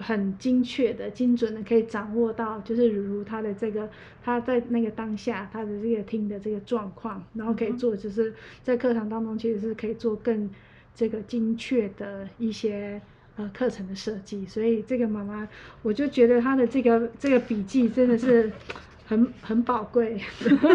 [0.00, 3.88] 很精确的、精准的可以掌握到，就是如如他的这个
[4.24, 10.50] 他在那个当下他的这个听的这个状况，然后可以做就是在课堂当中其实是可以做更
[10.94, 13.00] 这个精确的一些。
[13.36, 15.48] 呃，课程的设计，所以这个妈妈，
[15.82, 18.52] 我就觉得她的这个这个笔记真的是
[19.06, 20.20] 很很宝贵，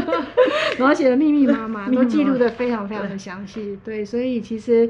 [0.80, 3.78] 然后写的密密麻麻都记录的非常非常的详细。
[3.84, 4.90] 对，所以其实，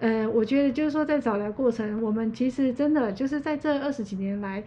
[0.00, 4.62] 呃，我觉得就是说，在早疗过程，我们其实真的就是在这二十几年来，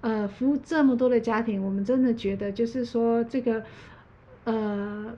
[0.00, 3.62] 呃，服务这么多的家庭，我们真的觉得就是说这个，
[4.44, 5.16] 呃，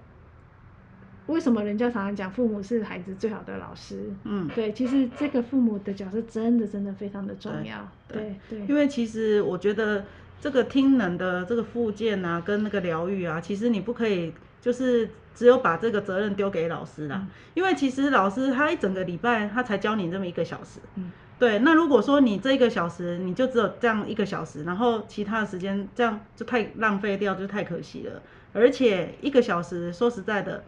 [1.27, 4.13] 为什么人家常常讲父母是孩子最好的老师？
[4.25, 7.91] 嗯，对，其实这个父母的角色真的真的非常的重要。
[8.09, 10.05] 对对对，因为其实我觉得
[10.39, 17.29] 这个听能的这个附件啊，跟那个疗愈啊，其实你不可以就是只有把这个责任丢给老师啦，嗯。
[17.55, 21.11] 因为其实老师他一整个礼拜他才教你这么一个小时，嗯。
[21.39, 28.21] 对，那如果说你这一个小时你就只有这样一个小时，然后其他的时间这样就太浪费掉，就太可惜了，
[28.53, 30.63] 而且一个小时说实在的，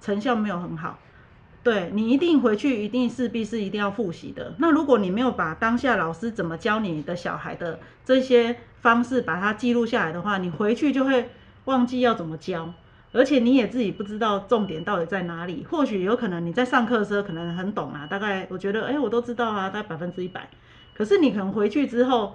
[0.00, 1.00] 成效没有很好。
[1.64, 4.54] 对你一定回去，一定势必是一定要复习的。
[4.58, 11.30] 那如果你没有把当下老师怎么教你的小孩的这些方式把它记录下来的话，你回去就会
[11.64, 12.72] 忘记要怎么教，
[13.12, 15.66] 而且你也自己不知道重点到底在哪里。
[15.70, 20.48] 或许有可能你在上课的时候可能很懂啊，大概我觉得哎、我都知道啊，大概百分之一百。
[20.94, 22.34] 可是你可能回去之后，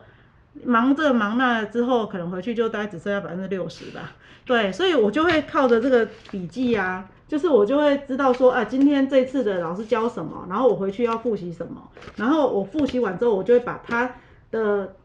[0.64, 4.16] 忙这忙那之后，可能回去就大概只剩下百分之六十吧。
[4.46, 11.82] 对，所以我就会靠着这个笔记啊，就是我就会知道说，啊，今天这次的老师教什么，然后我回去要复习什么，
[12.16, 14.16] 然后我复习完之后，我就会把他
[14.52, 14.96] 的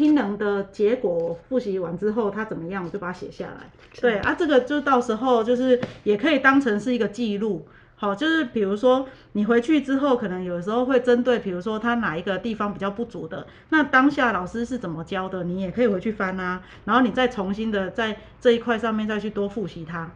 [0.00, 3.70] 听能的结果复习完之后他怎么样，我就把它写下来。
[4.00, 7.66] 对啊，这个就到时候就是也可以当成是一个记录。
[7.96, 20.10] 好，就是比如说你回去之后，可能有时候会针对，比如说他哪一个地方比较不足的，那当下老师是怎么教的，你也可以回去翻啊，然后你再重新的在这一块上面再去多复习它。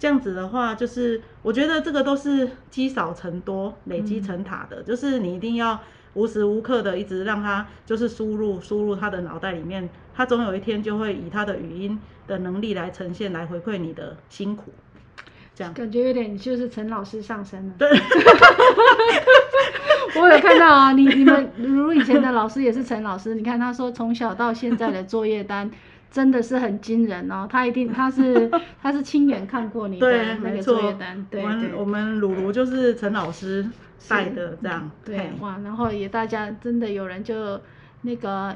[0.00, 5.80] 这样子的话，就是我觉得这个都是积少成多、累积成塔的，就是你一定要
[6.14, 14.72] 无时无刻的一直让他就是输入输入他的脑袋里面，他总有一天就会以他的语音的能力来呈现，来回馈你的辛苦。
[15.54, 17.74] 这样感觉有点就是陈老师上身了。
[17.76, 17.88] 对，
[20.20, 25.68] 我有看到啊，你你们如以前的老师也是陈老师，你看他说从小到现在的作业单
[26.12, 28.48] 真的是很惊人哦，他一定他是
[28.80, 31.26] 他是亲眼看过你的对，那个作业单，。
[31.28, 33.66] 对我们对我们鲁鲁就是陈老师
[34.08, 34.90] 带的这样。
[35.04, 37.60] 对，哇，然后也大家真的有人就
[38.02, 38.54] 那个，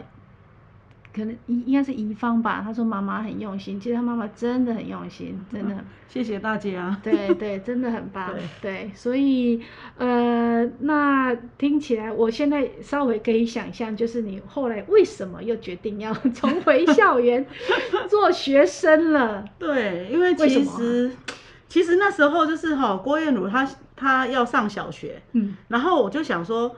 [1.14, 5.76] 可能应应该是乙方吧，他说妈妈很用心，其实他妈妈真的很用心，真的。
[6.12, 6.94] 谢谢大家。
[7.02, 8.30] 对对，真的很棒。
[8.34, 9.62] 对对，所以
[9.96, 17.46] 呃，那听起来，我现在稍微可以想象，就是你后来为什么又决定要 重回校园
[18.10, 19.42] 做学生了？
[19.58, 21.10] 对，因为其实
[21.66, 23.66] 其实那时候就是哈、郭燕茹她
[24.02, 26.74] 她要上小学，嗯，然后我就想说，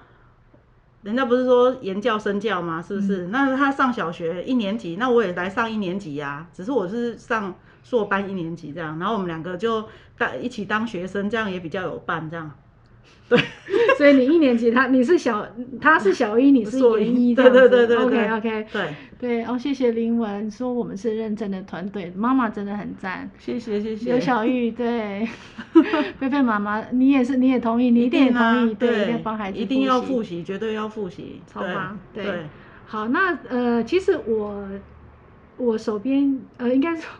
[1.01, 2.83] 人家不是说言教身教吗？
[2.83, 3.29] 是不是？
[3.29, 12.51] 那他上小学一年级，那我也来上一年级呀、只是我是上硕班一年级这样，然后我们两个就当一起当学生，这样也比较有伴这样。
[14.05, 15.49] 所以你一年级，他你是小，
[15.81, 23.31] 他是小一，你是硕 研一，对对对对 OK OK，对，对哦，谢谢林文说我们是认真的团队，妈妈真的很赞。
[23.39, 24.11] 谢谢谢谢。
[24.11, 25.27] 刘小玉对，
[26.21, 30.43] 菲菲妈妈，你也是，你也同意，你一定也啊同意，对，一定要帮孩子一定要复习。
[30.45, 32.43] 绝对要复习，超棒对对，
[32.85, 34.69] 好，那呃，其实我
[35.57, 37.11] 我手边呃，应该说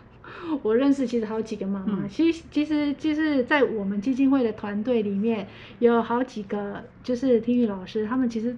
[0.61, 2.09] 我认识其实好几个妈妈，嗯。
[2.09, 5.47] 其实其实就是在我们基金会的团队里面
[5.79, 8.55] 有好几个就是体育老师，他们其实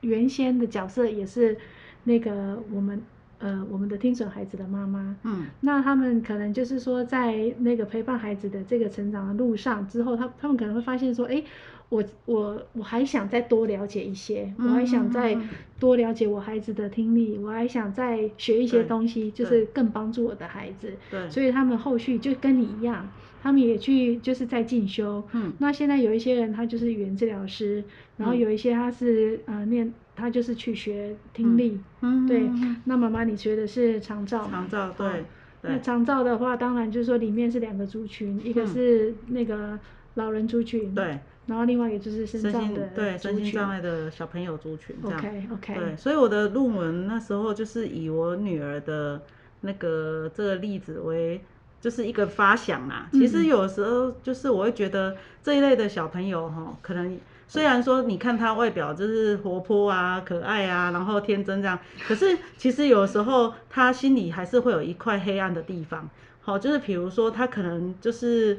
[0.00, 1.56] 原先的角色也是
[2.04, 3.02] 那个我们
[3.38, 5.46] 呃我们的听损孩子的妈妈，嗯。
[5.60, 11.42] 那他们可能就是说，在那个陪伴孩子的这个成长的路上之后，他他们可能会发现说，哎，
[11.88, 15.36] 我我我还想再多了解一些，我还想再
[15.78, 20.92] 多了解我孩子的听力，我还想再学一些东西，就是更帮助我的孩子。
[21.10, 23.08] 对，所以他们后续就跟你一样，
[23.42, 25.22] 他们也去就是在进修。
[25.32, 27.84] 嗯那现在有一些人他就是语言治疗师，
[28.16, 31.78] 然后嗯有一些他是呃念他就是去学听力。
[32.00, 32.48] 嗯对
[32.86, 34.66] 那妈妈你学的是长照嘛？
[34.66, 35.24] 长照好对
[35.62, 39.78] 对那长照的话，当然就是说里面是两个族群，一个嗯是那个
[40.14, 45.18] 老人族群，，对，然后另外一个就是身身心对身心障碍的小朋友族群这样。
[45.18, 49.20] OK OK，对，所以我的论文那时候就是以我女儿的
[49.60, 51.40] 那个这个例子为
[51.80, 53.08] 就是一个发想啦。
[53.12, 66.08] 其实嗯有时候就是我会觉得这一类的小朋友哈，可能虽然说你看他外表就是活泼啊、可爱啊，然后天真这样，可是其实有时候他心里还是会有一块黑暗的地方。
[66.40, 68.58] 好，就是比如说他可能就是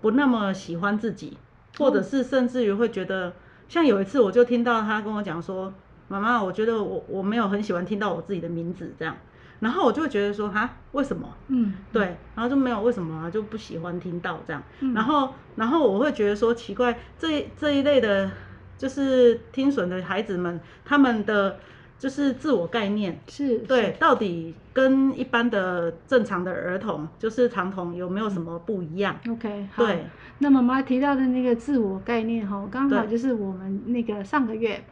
[0.00, 1.36] 不那么喜欢自己，
[1.78, 3.32] 或者是甚至于会觉得，
[3.68, 5.72] 像有一次我就听到他跟我讲说，
[6.08, 9.16] 妈妈，我觉得我我没有很喜欢听到我自己的名字这样，
[9.60, 11.34] 然后我就会觉得说，哈，为什么？
[11.48, 14.92] 嗯，对，然后就没有为什么啊，就不喜欢听到这样，嗯。
[14.94, 18.30] 然后然后我会觉得说奇怪，这这一类的，
[18.76, 21.58] 就是听损的孩子们，他们的
[22.00, 29.84] 就是自我概念，是，对，到底跟一般的正常的儿童，就是常童有没有什么不一样？，OK，好。
[29.84, 30.06] 对，
[30.38, 34.82] 那妈妈提到的那个自我概念哈，刚好就是我们那个上个月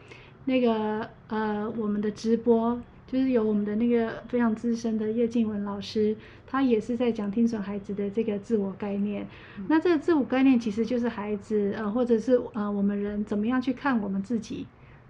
[0.44, 6.14] 那个呃我们的直播，就是有我们的那个非常资深的叶静文老师，
[6.46, 9.26] 他也是在讲听损孩子的这个自我概念。
[9.66, 14.66] 那这个自我概念其实就是孩子呃或者是呃我们人怎么样去看我们自己。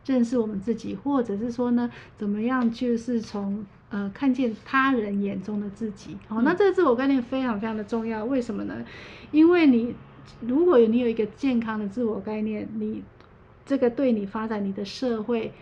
[0.08, 6.16] 认识我们自己，或者是说呢，怎么样就是从呃看见他人眼中的自己。
[6.26, 8.24] 好、那嗯这个自我概念非常非常的重要。
[8.24, 8.84] 为什么呢？
[9.30, 9.94] 因为你
[10.40, 13.02] 如果你有一个健康的自我概念，你
[13.66, 15.52] 这个对你发展你的社会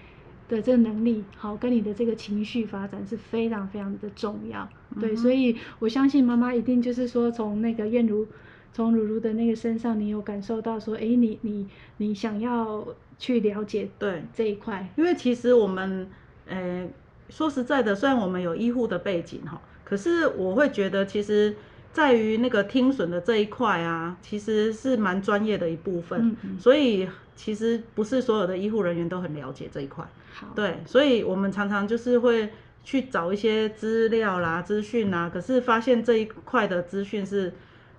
[0.48, 4.68] 的这个能力，好，跟你的这个情绪发展是非常非常的重要。
[5.00, 8.26] 对，嗯所以我相信妈妈一定就是说，从那个燕如，
[8.72, 11.66] 从如如的那个身上，你有感受到说，哎，你你
[11.96, 12.86] 你想要
[13.18, 16.08] 去了解对，这一块，因为其实我们，
[16.46, 16.88] 呃，
[17.28, 21.54] 说实在的，虽然我们有医护的背景哈，可是我会觉得其实。
[21.92, 30.06] 在于那个听损的这一块啊，其实是蛮专业的一部分，嗯嗯所以其实不是所有的医护人员都很了解这一块。
[30.34, 32.50] 好，对，所以我们常常就是会
[32.84, 37.50] 去找一些资料啦、资讯啦，可是发现这一块的资讯是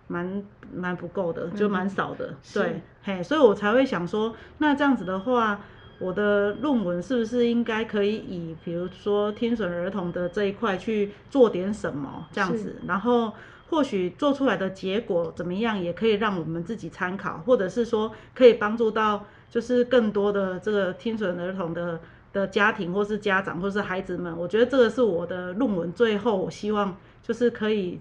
[0.07, 0.43] 蛮
[0.73, 2.33] 蛮不够的，就蛮少的。
[2.53, 5.61] 对，嘿，所以我才会想说，那这样子的话，
[5.99, 13.33] 我的论文是不是应该可以以比如说听损儿童的这一块去做点什么这样子，然后。
[13.69, 21.99] 或许做出来的结果怎么样，也可以让我们自己参考，或者是说可以帮助到，就是更多的这个听损儿童的
[22.31, 24.33] 的家庭，或是家长，或是孩子们。
[24.37, 27.99] 我觉得这个是我的论文最后，我希望就是可以，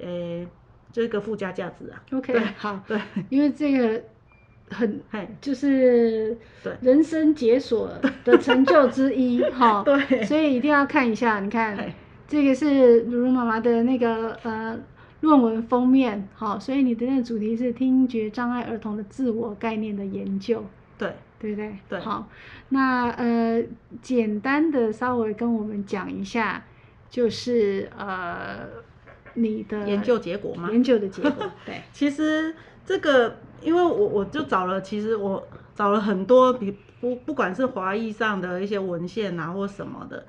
[0.00, 0.48] 诶，
[0.92, 2.02] 这个附加价值啊。
[2.12, 4.02] OK，好，对，因为这个
[4.70, 6.72] 很，嘿，就是对。
[6.80, 7.90] 人生解锁
[8.24, 11.76] 的成就之一， 哈，对，所以一定要看一下，你看。
[12.28, 14.78] 这个是如如妈妈的那个呃
[15.22, 20.64] 论文封面，好，所以你的那个主题是听觉障碍儿童的自我概念的研究，
[20.96, 21.76] 对，对不对？
[21.88, 22.28] 对，好，
[22.68, 23.60] 那呃
[24.00, 26.62] 简单的稍微跟我们讲一下，
[27.10, 28.60] 就是呃
[29.42, 30.68] 你的研究结果吗？
[30.70, 40.24] 研究的结果， 对，其实这个因为我我就找了，其实我找了很多比不不管是华裔上的一些文献啊或什么的。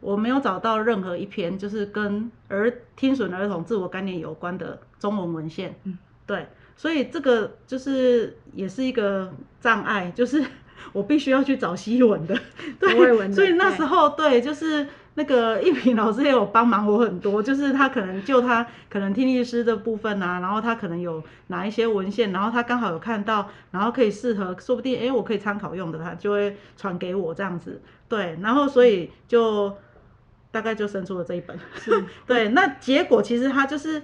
[0.00, 5.96] 我没有找到任何一篇就是跟儿听损儿童自我概念有关的中文文献，嗯，
[6.26, 6.46] 对，
[6.76, 10.44] 所以这个就是也是一个障碍，就是
[10.92, 12.38] 我必须要去找西文的，
[12.78, 14.86] 对，所以那时候对，就是
[15.16, 29.76] 那个一平老师也有帮忙我很多，就是他可能就他可能听力师的部分啊，然后他可能有哪一些文献，然后他刚好有看到，然后可以适合，说不定哎我可以参考用的，他就会传给我这样子，对，然后所以就。
[30.52, 31.58] 大概就生出了这一本，
[32.26, 34.00] 对，那结果其实他就是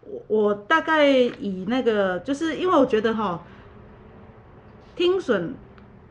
[0.00, 3.40] 我，我大概以那个，就是因为我觉得哈，
[4.96, 5.54] 听损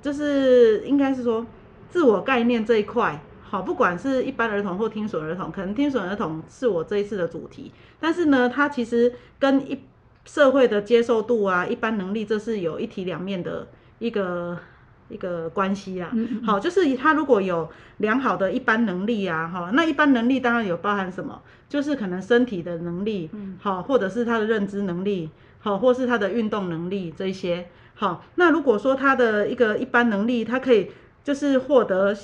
[0.02, 1.46] 就是应该是说
[1.90, 3.22] 自我概念这一块，
[3.52, 9.78] 好，不管是一般儿童或听损儿童，可能听损儿童是我这一次的主题，但是呢，它其实跟一
[10.24, 13.68] 社会的接受度啊，一般能力，这是有一体两面的
[14.00, 14.58] 一个。
[15.10, 16.10] 一个关系啦，
[16.46, 23.30] 好，就是他如果有良好的一般能力啊，哈，那一般能力当然有包含什么，就是可能身体的能力，
[23.60, 25.30] 好，或者是他的认知能力，
[25.60, 30.90] 好，或是他的运动能力这些，好，那如果说他的一个一般能力，他可以
[31.26, 32.16] 就是获得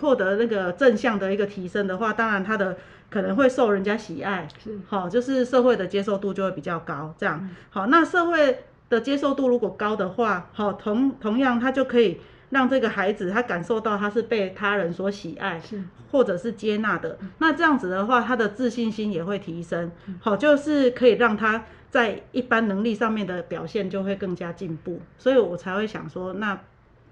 [0.00, 2.76] 获得那个正向的一个提升的话，当然他的
[3.10, 8.64] 可能会受人家喜爱，是，好，就是社会的接受度就会比较高，这样，好，那社会。
[8.92, 12.20] 的接受度如果高的话，好同同样他就可以
[12.50, 17.16] 让这个孩子他感受到他是被他人所喜爱，是或者是接纳的。
[17.38, 25.00] 那这样子的话，他的自信心也会提升，好就是可以让他在一般能力上面的表现就会更加进步。
[25.16, 26.60] 所以我才会想说那。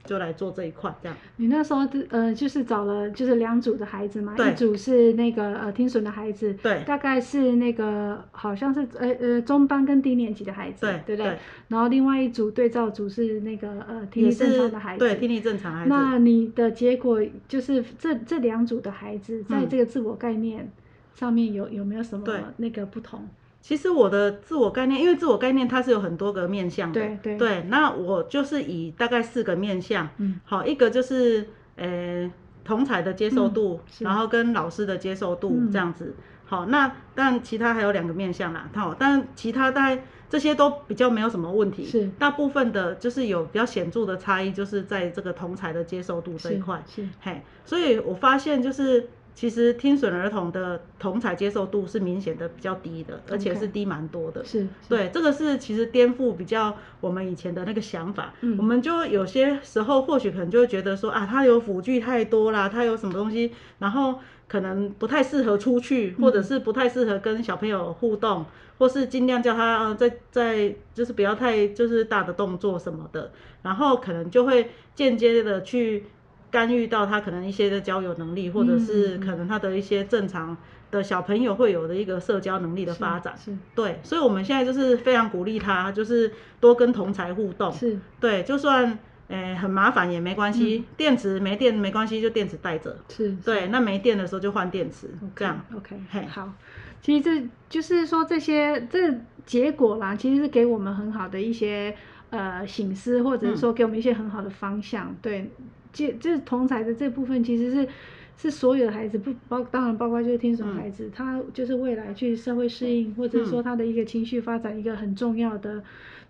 [0.05, 1.17] 就来做这一块，这样。
[1.37, 11.39] 你那时候呃，就是找了就是两组的孩子嘛，一组是那个呃听损的孩子，对，大概是那个好像是呃呃中班跟低年级的孩子，对，对不对？
[11.69, 15.89] 然后另外一组对照组是那个呃听力正常的孩子，对，听力正常孩子。
[15.89, 20.71] 那你的结果就是这这两组的孩子在这个自我概念
[21.15, 22.27] 上面有有没有什么
[22.57, 23.29] 那个不同？
[23.63, 27.37] 其实我的自我概念，因为自我概念它是有很多个面向的，对对。
[27.37, 27.63] 对。
[27.69, 31.47] 那我就是以大概四个面向，嗯，好，一个就是
[31.77, 32.31] 呃
[32.65, 36.15] 同才的接受度，然后跟老师的接受度这样子，
[36.47, 42.11] 好，那但其他还有两个面向啦，好，但其他大概这些都比较没有什么问题，是。
[42.19, 47.07] 大部分的就是有比较显著的差异，就是在这个同才的接受度这一块，是。
[47.21, 49.09] 嘿，所以我发现就是。
[49.35, 54.45] 其实听损儿童的同彩接受度是明显的比较低的，而且是低蛮多的。
[54.45, 58.35] 是，对，这个是其实颠覆比较我们以前的那个想法。
[58.43, 68.45] 嗯，我们就有些时候或许可能就会觉得说啊，他有辅具太多啦，他有什么东西，然后可能不太适合出去，或者是不太适合跟小朋友互动，
[68.79, 73.31] 或是尽量叫他在在就是不要太就是大的动作什么的，
[73.63, 76.05] 然后可能就会间接的去。
[76.51, 80.57] 干预到他可能一些的交友能力，或者是可能他的一些正常
[80.91, 87.99] 的小朋友会有的一个社交能力的发展，是对，所以我们现在就是非常鼓励他，就是多跟同才互动，是。
[88.19, 88.99] 对，就算
[89.29, 96.27] 诶很麻烦也没关系，电池没电没关系，就电池带着，是对，那没电的时候就换电池，这样，OK，嘿。
[96.27, 96.53] 好，
[97.01, 99.15] 其实这就是说这些这
[99.47, 101.95] 结果啦，其实是给我们很好的一些
[102.31, 105.49] 呃醒思，或者是说给我们一些很好的方向，对。
[105.93, 107.89] 这这同才的这部分其实是
[108.37, 115.83] 是所有的孩子不包当然包括就是听损孩子，他就是未来去社会适应或者说他的一个情绪发展一个很重要的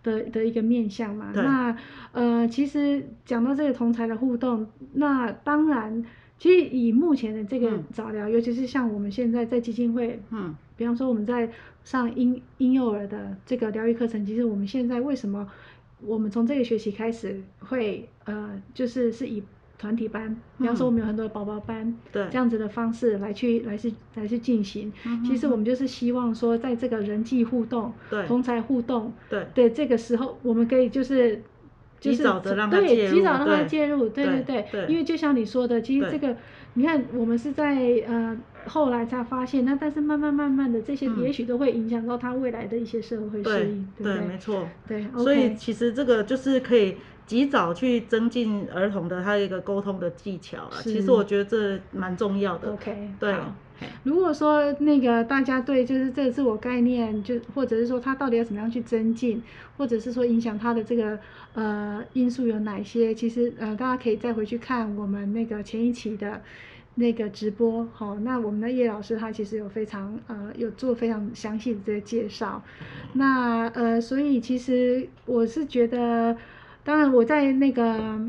[0.03, 1.31] 的的一个面向嘛。
[1.35, 1.77] 那
[2.13, 6.05] 呃其实讲到这个同才的互动，那当然
[6.39, 7.85] 其实以目前的这个嗯。
[7.93, 10.55] 早疗，尤其是像我们现在在基金会，嗯。
[10.77, 11.51] 比方说我们在
[11.85, 15.47] 上婴婴幼儿的这个疗愈课程，其实我们现在为什么
[16.01, 19.43] 我们从这个学期开始会呃，就是是以
[19.79, 24.93] 团体班，比方说我们有很多的宝宝班，嗯对这样子的方式来去来去来去进行。
[25.07, 31.43] 嗯其实我们就是希望说，在这个人际互动、对同才互动对对这个时候，我们可以就是。
[32.01, 36.35] 就是对，及早让他对介入，对对对对因为就像你说的，其实这个
[36.73, 37.77] 你看，我们是在
[38.09, 44.27] 呃后来才发现，那但是慢慢慢慢的这些，嗯也许都会影响到他未来的一些社会适应，对不对？
[44.27, 44.67] 没错。
[44.89, 46.97] 对所以其实这个就是可以
[47.31, 50.73] 及早去增进儿童的他一个沟通的技巧啊。
[50.83, 52.73] 其实我觉得这蛮重要的。
[52.73, 53.37] OK，对
[54.03, 59.41] 如果说那个大家对就是这个自我概念，就或者是说他到底要怎么样去增进，
[59.79, 61.17] 或者是说影响他的这个
[61.55, 66.43] 呃因素有哪些，其实呃大家可以再回去看我们那个前一期的
[66.97, 72.63] 那个直播，好、那我们的叶老师他其实有非常呃有做非常详细的这个介绍，
[73.13, 76.37] 那呃所以其实我是觉得，
[76.91, 78.21] 当然我在那个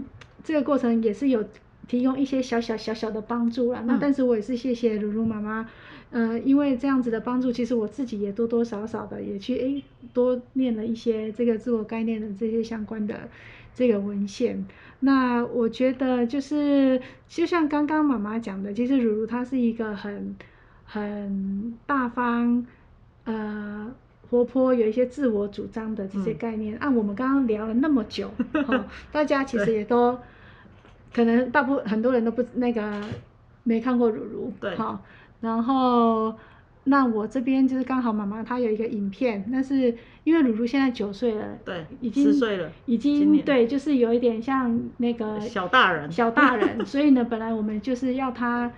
[0.43, 1.43] 这个过程也是有
[1.88, 3.82] 提供一些小小小小的帮助啦。
[3.88, 5.68] 那嗯但是我也是谢谢如如妈妈，
[6.12, 9.84] 呃，因为这样子的帮助，其实我自己也多多少少的也去诶
[10.14, 13.28] 多念了一些这个自我概念的这些相关的
[13.74, 14.64] 这个文献。
[14.99, 20.36] 那我觉得就是就像刚刚妈妈讲的，其实如如她是一个很
[20.86, 22.64] 很大方，
[23.24, 23.91] 呃。
[24.32, 26.38] 活泼，有一些自我主张的这些嗯。
[26.40, 28.32] 概念，按、我们刚刚聊了那么久，
[28.66, 30.18] 哈、 大家其实也都
[31.14, 33.00] 可能大部分很多人都不那个
[33.64, 34.74] 没看过如如，对。
[34.76, 35.04] 好，
[35.42, 36.34] 然后
[36.86, 46.10] 那我这边就是刚好妈妈她有一个影片，但是因为如如现在九岁了，对，已经10岁了已经对，就是有一点像那个小大人。
[46.12, 48.72] 小大人，所以呢，本来我们就是要他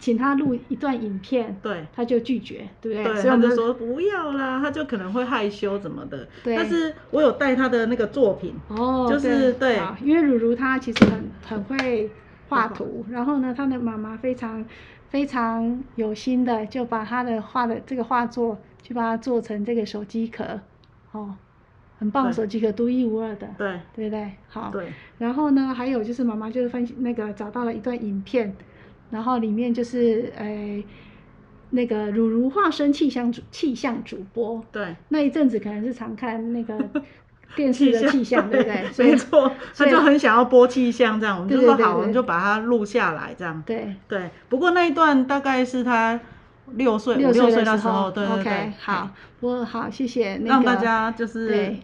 [0.00, 1.86] 请他录一段影片，对。
[1.94, 3.12] 他就拒绝，对不对？
[3.12, 6.26] 对，所以我们他就说不要啦，他就可能会害羞怎么的。
[6.42, 12.10] 对但是我有带他的那个作品，哦，就是对好因为如如她其实很很会
[12.48, 14.64] 画画图，然后呢，她的妈妈非常
[15.08, 20.58] 非常有心的就把她的画的这个画作，去把它做成这个手机壳，
[21.12, 21.34] 哦，
[21.98, 24.32] 很棒手机壳，独一无二的，对对不对？
[24.48, 28.56] 好，对然后呢，还有就是妈妈就是分析那个找到了一段影片，
[29.10, 30.82] 然后里面就是呃
[31.70, 36.76] 那个如如化身气象主气象主播，对，那一阵子可能是常看那个
[37.56, 39.10] 电视的气象，对不对？
[39.10, 43.62] 没错，他就很想要播气象这样，我们就说好，我们就把它录下来这样。
[43.66, 46.18] 对，对，不过那一段大概是他
[46.74, 51.80] 六岁、五六岁岁的时候那时候，对对 OK，对，好，我好，谢谢那个让大家就是对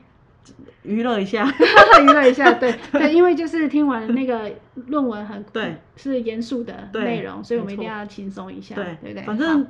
[0.83, 1.47] 娱乐一下。
[2.03, 2.75] 娱乐一下，对。
[2.93, 4.51] 对，因为就是听完那个
[4.87, 5.77] 论文很对。
[5.97, 9.23] 是严肃的对内容，所以我们一定要轻松一下，对对对？
[9.23, 9.67] 反正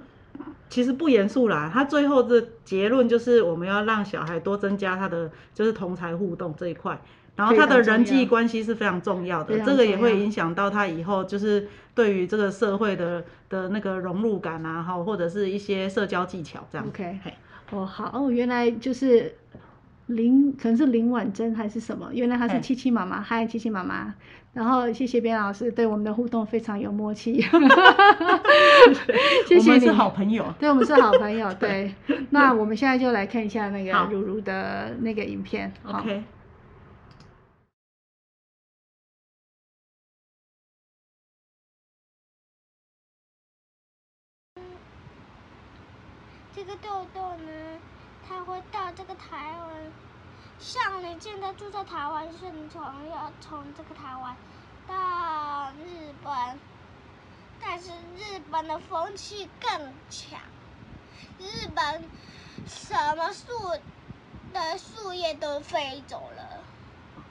[0.69, 7.01] 其实不严肃啦，他最后的结论就是我们要让小孩多增加他的就是同才互动这一块，
[7.37, 16.87] 然后他的人际关系是非常重要的，这个也会影响到他以后就是对于这个社会的的那个融入感啊，哈，或者是一些社交技巧这样。
[16.89, 17.19] OK
[17.71, 19.33] 哦，好哦，原来就是
[20.07, 22.11] 林，可能是林婉珍还是什么？
[22.13, 24.15] 原来她是七七妈妈，嗨，七七妈妈。
[24.53, 27.39] 然后谢谢边老师对我们的互动非常有默契，
[29.47, 30.55] 谢谢你，我们是好朋友。
[30.59, 31.53] 对，我们是好朋友。
[31.61, 31.95] 对，
[32.31, 35.71] 那我们现在就来看一下那个好如如的那个影片。
[35.83, 36.23] 好 OK，
[46.55, 47.53] 这个豆豆呢，
[48.29, 49.93] 它会到这个台湾。
[50.59, 54.35] 像你现在住在台湾，是你从要从这个台湾
[54.89, 56.59] 到日本，
[57.61, 60.41] 但是日本的风气更强，
[61.39, 62.05] 日本
[62.67, 63.79] 什么树
[64.55, 66.65] 的树叶都飞走了，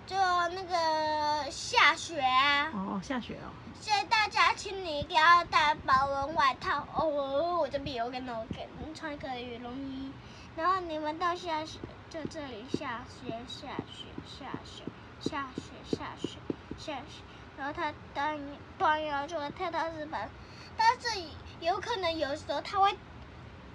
[0.06, 2.70] 就那个下雪啊。
[2.74, 3.50] 哦，下雪哦。
[3.82, 7.58] 所以大家请你一定要带保温外套哦。
[7.58, 8.46] 我这边有个那个
[8.94, 10.12] 穿一个羽绒衣，
[10.58, 11.80] 然后你们到下雪，
[12.10, 14.84] 就这里下雪下雪下雪
[15.20, 16.38] 下雪下雪
[16.78, 17.24] 下雪，
[17.58, 18.40] 然后他当
[18.78, 20.30] 当然就会跳到日本，
[20.78, 21.22] 但是
[21.60, 22.90] 有可能有时候他会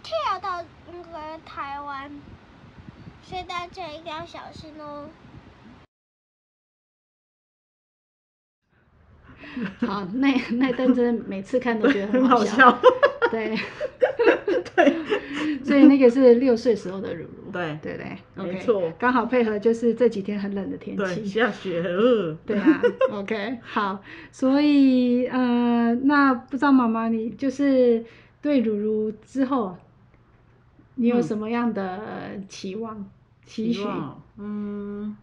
[0.02, 2.10] 跳到那个台湾，
[3.22, 5.10] 所以大家一定要小心哦。
[9.86, 12.80] 好，那那段真的每次看都觉得很好好笑。
[13.30, 13.36] 笑。
[13.36, 13.56] 对，
[14.76, 14.96] 对，
[15.64, 18.16] 所以那个是六岁时候的乳乳，对对不对？
[18.34, 21.24] 没 OK，错刚好配合就是这几天很冷的天对，气。
[21.26, 24.02] 下雪，了，对啊， OK，好，
[24.32, 28.04] 所以呃，那不知道妈妈你就是
[28.42, 29.76] 对乳乳之后，
[30.96, 33.08] 你有嗯什么样的期望、
[33.46, 33.86] 期许？
[34.38, 35.16] 嗯，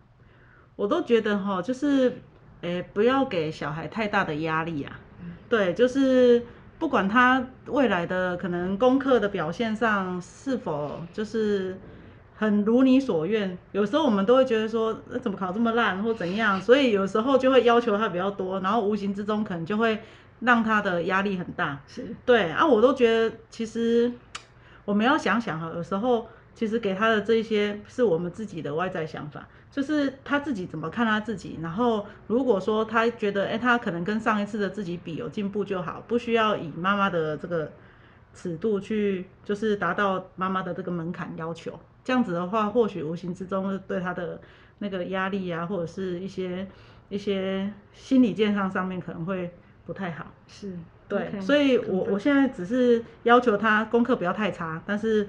[0.76, 2.14] 我都觉得哈，就是，
[2.62, 5.00] 诶、不要给小孩太大的压力啊。
[5.50, 6.44] 对，就是
[6.80, 11.78] 不管他未来的可能功课的表现上是否就是
[12.36, 20.00] 很如你所愿，有时候我们都会觉得说，呃怎么考这么烂或怎样，所以有时候就会要求他比较多，然后无形之中可能就会
[20.42, 21.82] 让他的压力很大。
[21.88, 24.12] 是，对啊，我都觉得其实
[24.86, 31.60] 我们要想想哈，有时候其实给他的这一些是我们自己的外在想法，就是他自己怎么看他自己。
[31.62, 37.72] 然后如果说他觉得，哎，他可能跟上一次的自己比有进步就好，不需要以妈妈的这个
[38.34, 41.80] 尺度去，就是达到妈妈的这个门槛要求。
[42.04, 44.40] 这样子的话，或许无形之中对他的
[44.80, 46.66] 那个压力啊，或者是一些
[47.10, 49.54] 一些心理健康上面可能会
[49.86, 50.28] 不太好。
[50.48, 50.72] 是，
[51.10, 55.28] 对所以我我现在只是要求他功课不要太差，但是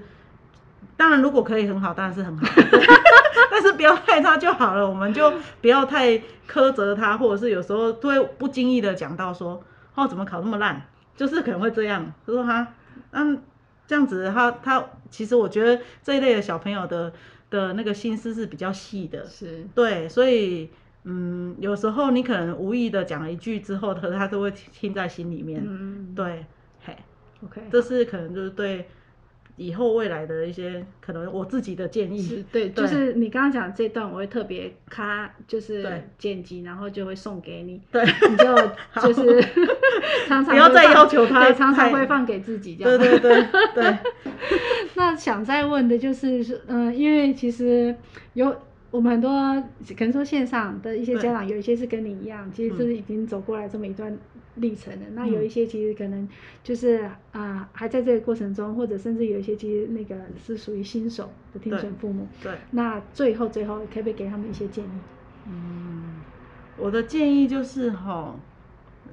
[0.99, 2.45] 当然如果可以很好，当然是很好，
[3.49, 4.85] 但是不要太差就好了。
[4.85, 5.31] 我们就
[5.61, 9.63] 不要太苛责他，或者是有时候都会不经意的讲到说，
[9.95, 10.81] 哦，怎么考那么烂，
[11.15, 12.73] 就是可能会这样，就说哈，
[13.11, 13.41] 嗯，
[13.87, 17.13] 这样子他他其实我觉得这一类的小朋友的
[17.49, 20.69] 的那个心思是比较细的，是，对，所以
[21.05, 25.63] 嗯，有时候你可能无意的讲了一句之后，可是他都会听在心里面。
[25.65, 26.45] 嗯，对，
[26.83, 26.93] 嘿
[27.45, 28.89] ，，OK，这是可能就是对
[29.59, 32.45] 以后未来的一些可能我自己的建是议。
[32.51, 36.03] 对，就是你刚刚讲的这段，我会特别咔，就是对。
[36.17, 38.55] 剪辑，然后就会送给你，对，你就
[39.01, 39.41] 就是
[40.27, 42.97] 常常不要再要求他对，常常会放给自己这样。
[42.97, 43.97] 对对对 对，
[44.95, 47.95] 那想再问的就是，嗯、因为其实
[48.33, 48.55] 有
[48.91, 49.29] 我们很多
[49.97, 54.17] 可能说线上的一些家长，有一些是跟你一样，其实是已经走过来这么一段
[54.59, 55.05] 历程的。
[55.13, 56.27] 那有一些其实可能
[56.63, 62.27] 就是啊、还在这个过程中，或者甚至有一些其实那个是属于新手的听损父母。
[62.41, 64.89] 对，那最后最后可不可以给他们一些建议？
[65.47, 66.21] 嗯，
[66.77, 68.35] 我的建议就是哈，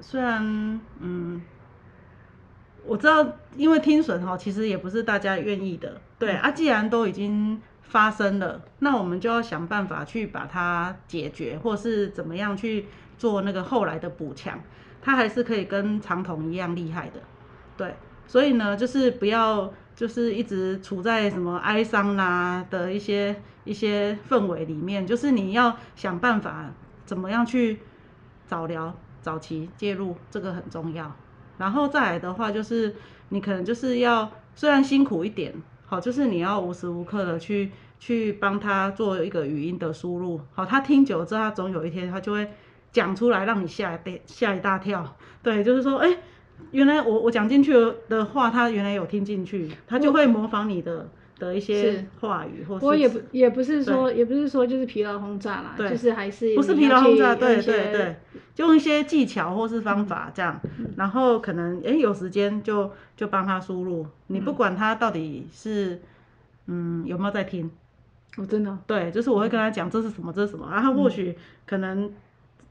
[0.01, 1.41] 虽然嗯，
[2.85, 12.85] 我知道，因为听损哈，其实也不是大家愿意的，对啊，既然都已经发生了，那我们就要想办法去把它解决，或是怎么样去
[13.17, 14.61] 做那个后来的补强，
[15.07, 17.21] 它还是可以跟长筒一样厉害的，
[17.77, 17.95] 对，
[18.27, 26.69] 所以呢，就是不要就是一直处在什么哀伤啦的一些一些氛围里面，就是你要想办法
[27.05, 27.79] 怎么样去
[28.45, 31.15] 早疗、早期介入，这个很重要。
[31.57, 32.93] 然后再来的话，就是
[33.29, 35.53] 你可能就是要虽然辛苦一点，
[35.85, 42.51] 好，就是你要无时无刻的去去帮他做一个语音的输入，好，他听久了之后，他总有一天他就会
[42.91, 45.15] 讲出来，让你吓一吓一大跳。
[45.43, 46.17] 对，就是说，哎、
[46.71, 47.73] 原来我我讲进去
[48.09, 51.09] 的话，他原来有听进去，他就会模仿你的
[51.39, 55.89] 的一些话语，或是不过也不也不是说也不是说就是疲劳轰炸啦，对。
[55.89, 58.15] 就是还是不是疲劳轰炸，去对对对，
[58.55, 60.59] 就用一些技巧或是方法这样，
[60.97, 66.01] 然后可能诶有时间就就帮他输入，你不管他到底是
[66.65, 67.69] 嗯有没有在听，
[68.37, 72.11] 我真的对，就是我会跟他讲这是什么这是什么，然后或许可能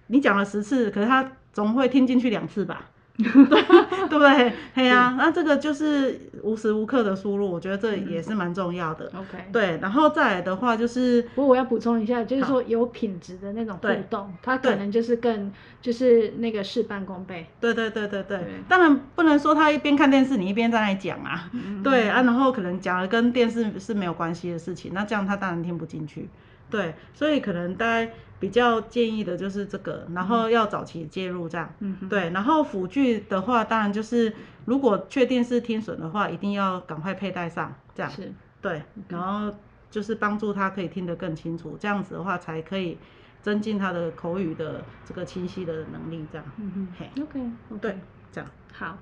[0.08, 2.86] 你讲了十次，可是他总会听进去两次吧。
[3.16, 4.52] 对对不对？
[4.74, 9.06] 嘿呀、那这个就是无时无刻的输入，我觉得这也是蛮重要的。
[9.06, 9.42] OK。
[9.50, 15.50] 对，然后再来的话就是不过我要补充一下，就是说有品质的那种互对动，它可能就是更
[15.80, 17.46] 就是那个事半功倍。
[17.58, 21.48] 对对对对对，对当然不能说他一边看电视，你一边在那里讲啊。
[21.54, 26.28] 嗯对啊，然后可能讲的跟电视是没有关系的事情，那这样他当然听不进去。
[26.68, 31.72] 对，所以可能大家比较建议的就是这个，然后要早期介入这样。
[32.08, 34.32] 对，然后辅具的话，当然就是
[34.66, 38.10] 如果确定是听损的话，一定要赶快佩戴上，这样。
[38.12, 39.56] 是对，然后
[39.90, 42.98] 就是帮助他可以听得更清楚，这样子的话才可以
[43.42, 46.44] 增进他的口语的这个清晰的能力，这样。
[46.58, 47.98] 嗯嘿哼，OK，对，
[48.32, 48.50] 这样。
[48.72, 48.98] 好，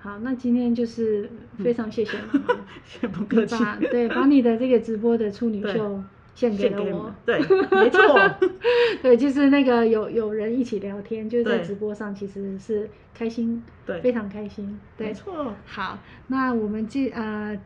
[0.00, 3.62] 好，那今天就是非常谢谢妈妈， 先不客气。
[3.62, 6.02] 把对把你的这个直播的处女对秀
[6.34, 7.14] 献给献了我。
[7.24, 8.30] 对，没错。
[9.02, 14.78] 对，就是那个有有人一起聊天，就是在直播上其实是开心，对非，常开心。
[14.96, 15.54] 对没，错。
[15.66, 17.58] 好，那我们继呃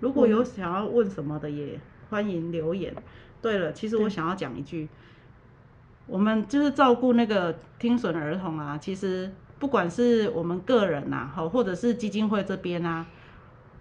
[0.00, 1.78] 如果有想要问什么的，也
[2.10, 2.94] 欢迎留言。
[3.42, 4.88] 对了，其实我想要讲一句，
[6.06, 13.06] 我们就是照顾那个听损儿童啊，其实不管是我们个人呐，好，或者是基金会这边啊，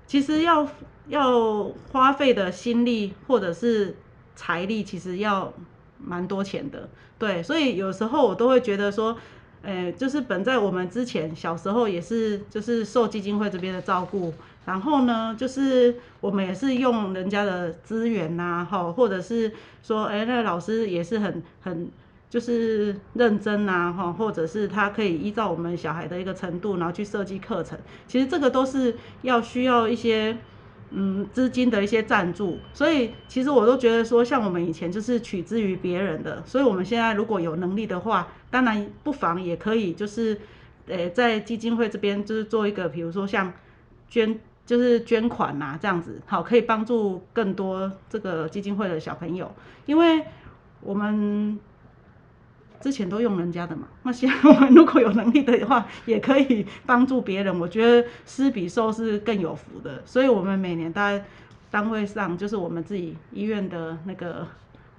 [0.05, 0.67] 其实要
[1.07, 3.95] 要花费的心力或者是
[4.35, 5.51] 财力，其实要
[5.97, 6.89] 蛮多钱的。
[7.17, 9.17] 对，所以有时候我都会觉得说，
[9.61, 14.33] 呃，就是本在我们之前小时候也是，就是受基金会这边的照顾，
[14.65, 21.89] 然后呢，就是我们也是用人家的资源呐，哈，或者是说，哎，那老师也是很很
[22.29, 30.37] 就是认真呐，哈，或者是他可以依照我们小孩的一个程度，然后去设计课程，其实这个都是要需要一些。
[30.91, 40.39] 嗯，资金的一些赞助，所以其实我都觉得说，像我们以前就是取之于别人的，所以我们现在如果有能力的话，当然不妨也可以，就是，
[40.87, 43.51] 呃，在基金会这边就是做一个，比如说像
[44.07, 49.51] 捐，就是捐款呐这样子，好，可以帮助更多这个基金会的小朋友，
[49.85, 50.23] 因为
[50.81, 51.59] 我们。
[52.85, 57.59] 之前都用人家的嘛，那现在我们如果有能力的话，也可以帮助别人。
[57.59, 61.25] 我觉得施比受是更有福的，所以我们每年大概
[61.71, 64.45] 单位上，就是我们自己医院的那个，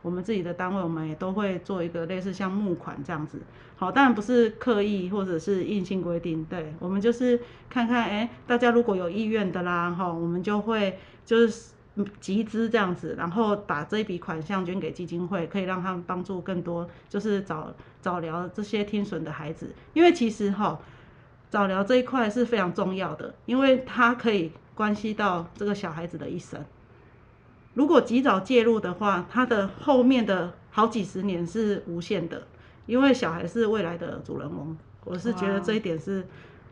[0.02, 3.38] 我们自己的单位，我们也都会做一个类似像募款这样子。
[3.76, 11.75] 好，当然不是刻意或者是硬性规定，对我们就是看看，哎，大家如果有意愿的啦，哈，我们就会就是。
[12.20, 19.74] 集资这样子，然后把这一笔款项捐给基金会，可以让他们帮助更多，就是早早疗这些听损的孩子。
[19.94, 20.78] 因为其实哈，
[21.48, 26.62] 早疗这一块是非常重要的，因为它可以关系到这个小孩子的一生。
[27.74, 32.46] 如果及早介入的话，他的后面的好几十年是无限的，
[32.86, 34.76] 因为小孩是未来的主人翁。
[35.04, 36.26] 我是觉得这一点是。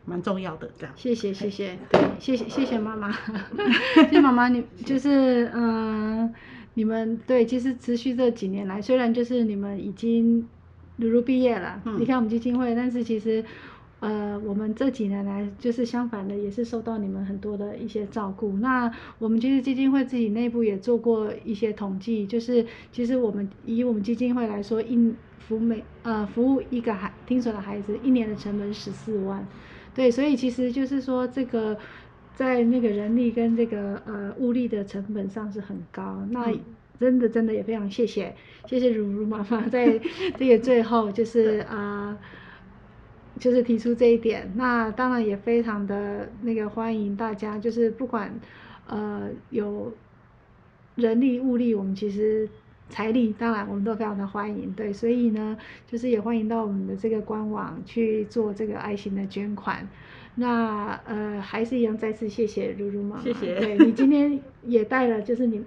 [0.05, 0.95] 蛮重要的，这样。
[0.97, 3.11] 谢谢谢谢，对，谢谢谢谢妈妈，
[3.95, 6.33] 谢谢妈妈， 你就是嗯，
[6.75, 10.47] 你们对，其实持续这几年来，虽然就是你们已经
[10.97, 13.43] 如如毕业了，离开我们基金会，但是其实
[14.01, 18.53] 呃，我们这几年来就是相反的，也是受到你们很多的一些照顾。
[18.59, 29.47] 那我们其实基金会自己内部也做过一些统计，就是其实我们以我们基金会来说，一服每呃服务一个孩听损的孩子，一年的成本十四万。
[29.95, 31.79] 对，所以其实就是说，这个
[32.35, 36.27] 在那个人力跟这个呃物力的成本上是很高。
[36.31, 36.53] 那
[36.99, 38.35] 真的真的也非常谢谢，
[38.67, 40.01] 谢谢如如妈妈 在
[40.37, 42.19] 这个最后就是啊，
[43.39, 44.53] 就是提出这一点。
[44.57, 48.35] 那当然也非常的那个欢迎大家，就是不管
[48.89, 49.93] 呃有
[50.97, 52.49] 人力物力，我们其实。
[52.95, 59.89] 财力当然我们都非常的欢迎，对，所以呢，就是也欢迎到我们的这个官网去做这个爱心的捐款。
[60.37, 63.59] 那呃，还是一样再次谢谢露露妈妈，谢谢。
[63.59, 65.61] 对 你今天也带了，就是你，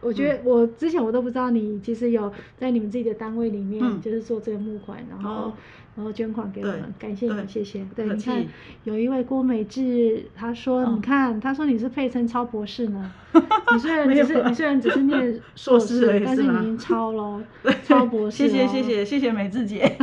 [0.00, 5.52] 我觉得我之前我都不知道你其实有在你们自己的单位里面就是做这个募款，然后。
[5.94, 7.86] 然后捐款给我们，感谢你，谢谢。
[7.94, 8.44] 对，你看
[8.84, 13.12] 有一位郭美智，他说，你看，他说你是配称超博士呢。
[13.72, 17.42] 你虽然只是你虽然只是念 硕士，但是你已经超了，
[17.84, 18.36] 超博士。
[18.36, 19.96] 谢谢谢谢谢谢美智姐。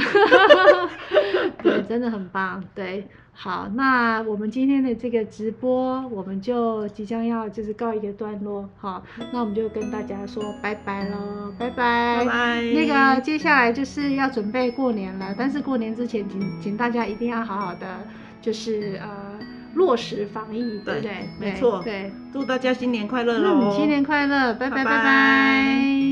[1.63, 3.07] 对，真的很棒，对。
[3.41, 12.61] 好，那我们今天的这个直播，我们就即将要就是告一个段落，好，那我们就跟大家说拜拜喽，拜拜，拜拜。
[12.61, 17.87] 那个接下来就是要准备过年了，但是过年之前，请请大家一定要好好的，
[18.41, 19.09] 就是呃
[19.75, 21.29] 落实防疫，对不对？
[21.39, 23.71] 没错，对，祝大家新年快乐喽！
[23.71, 26.08] 新年快乐，拜拜拜拜。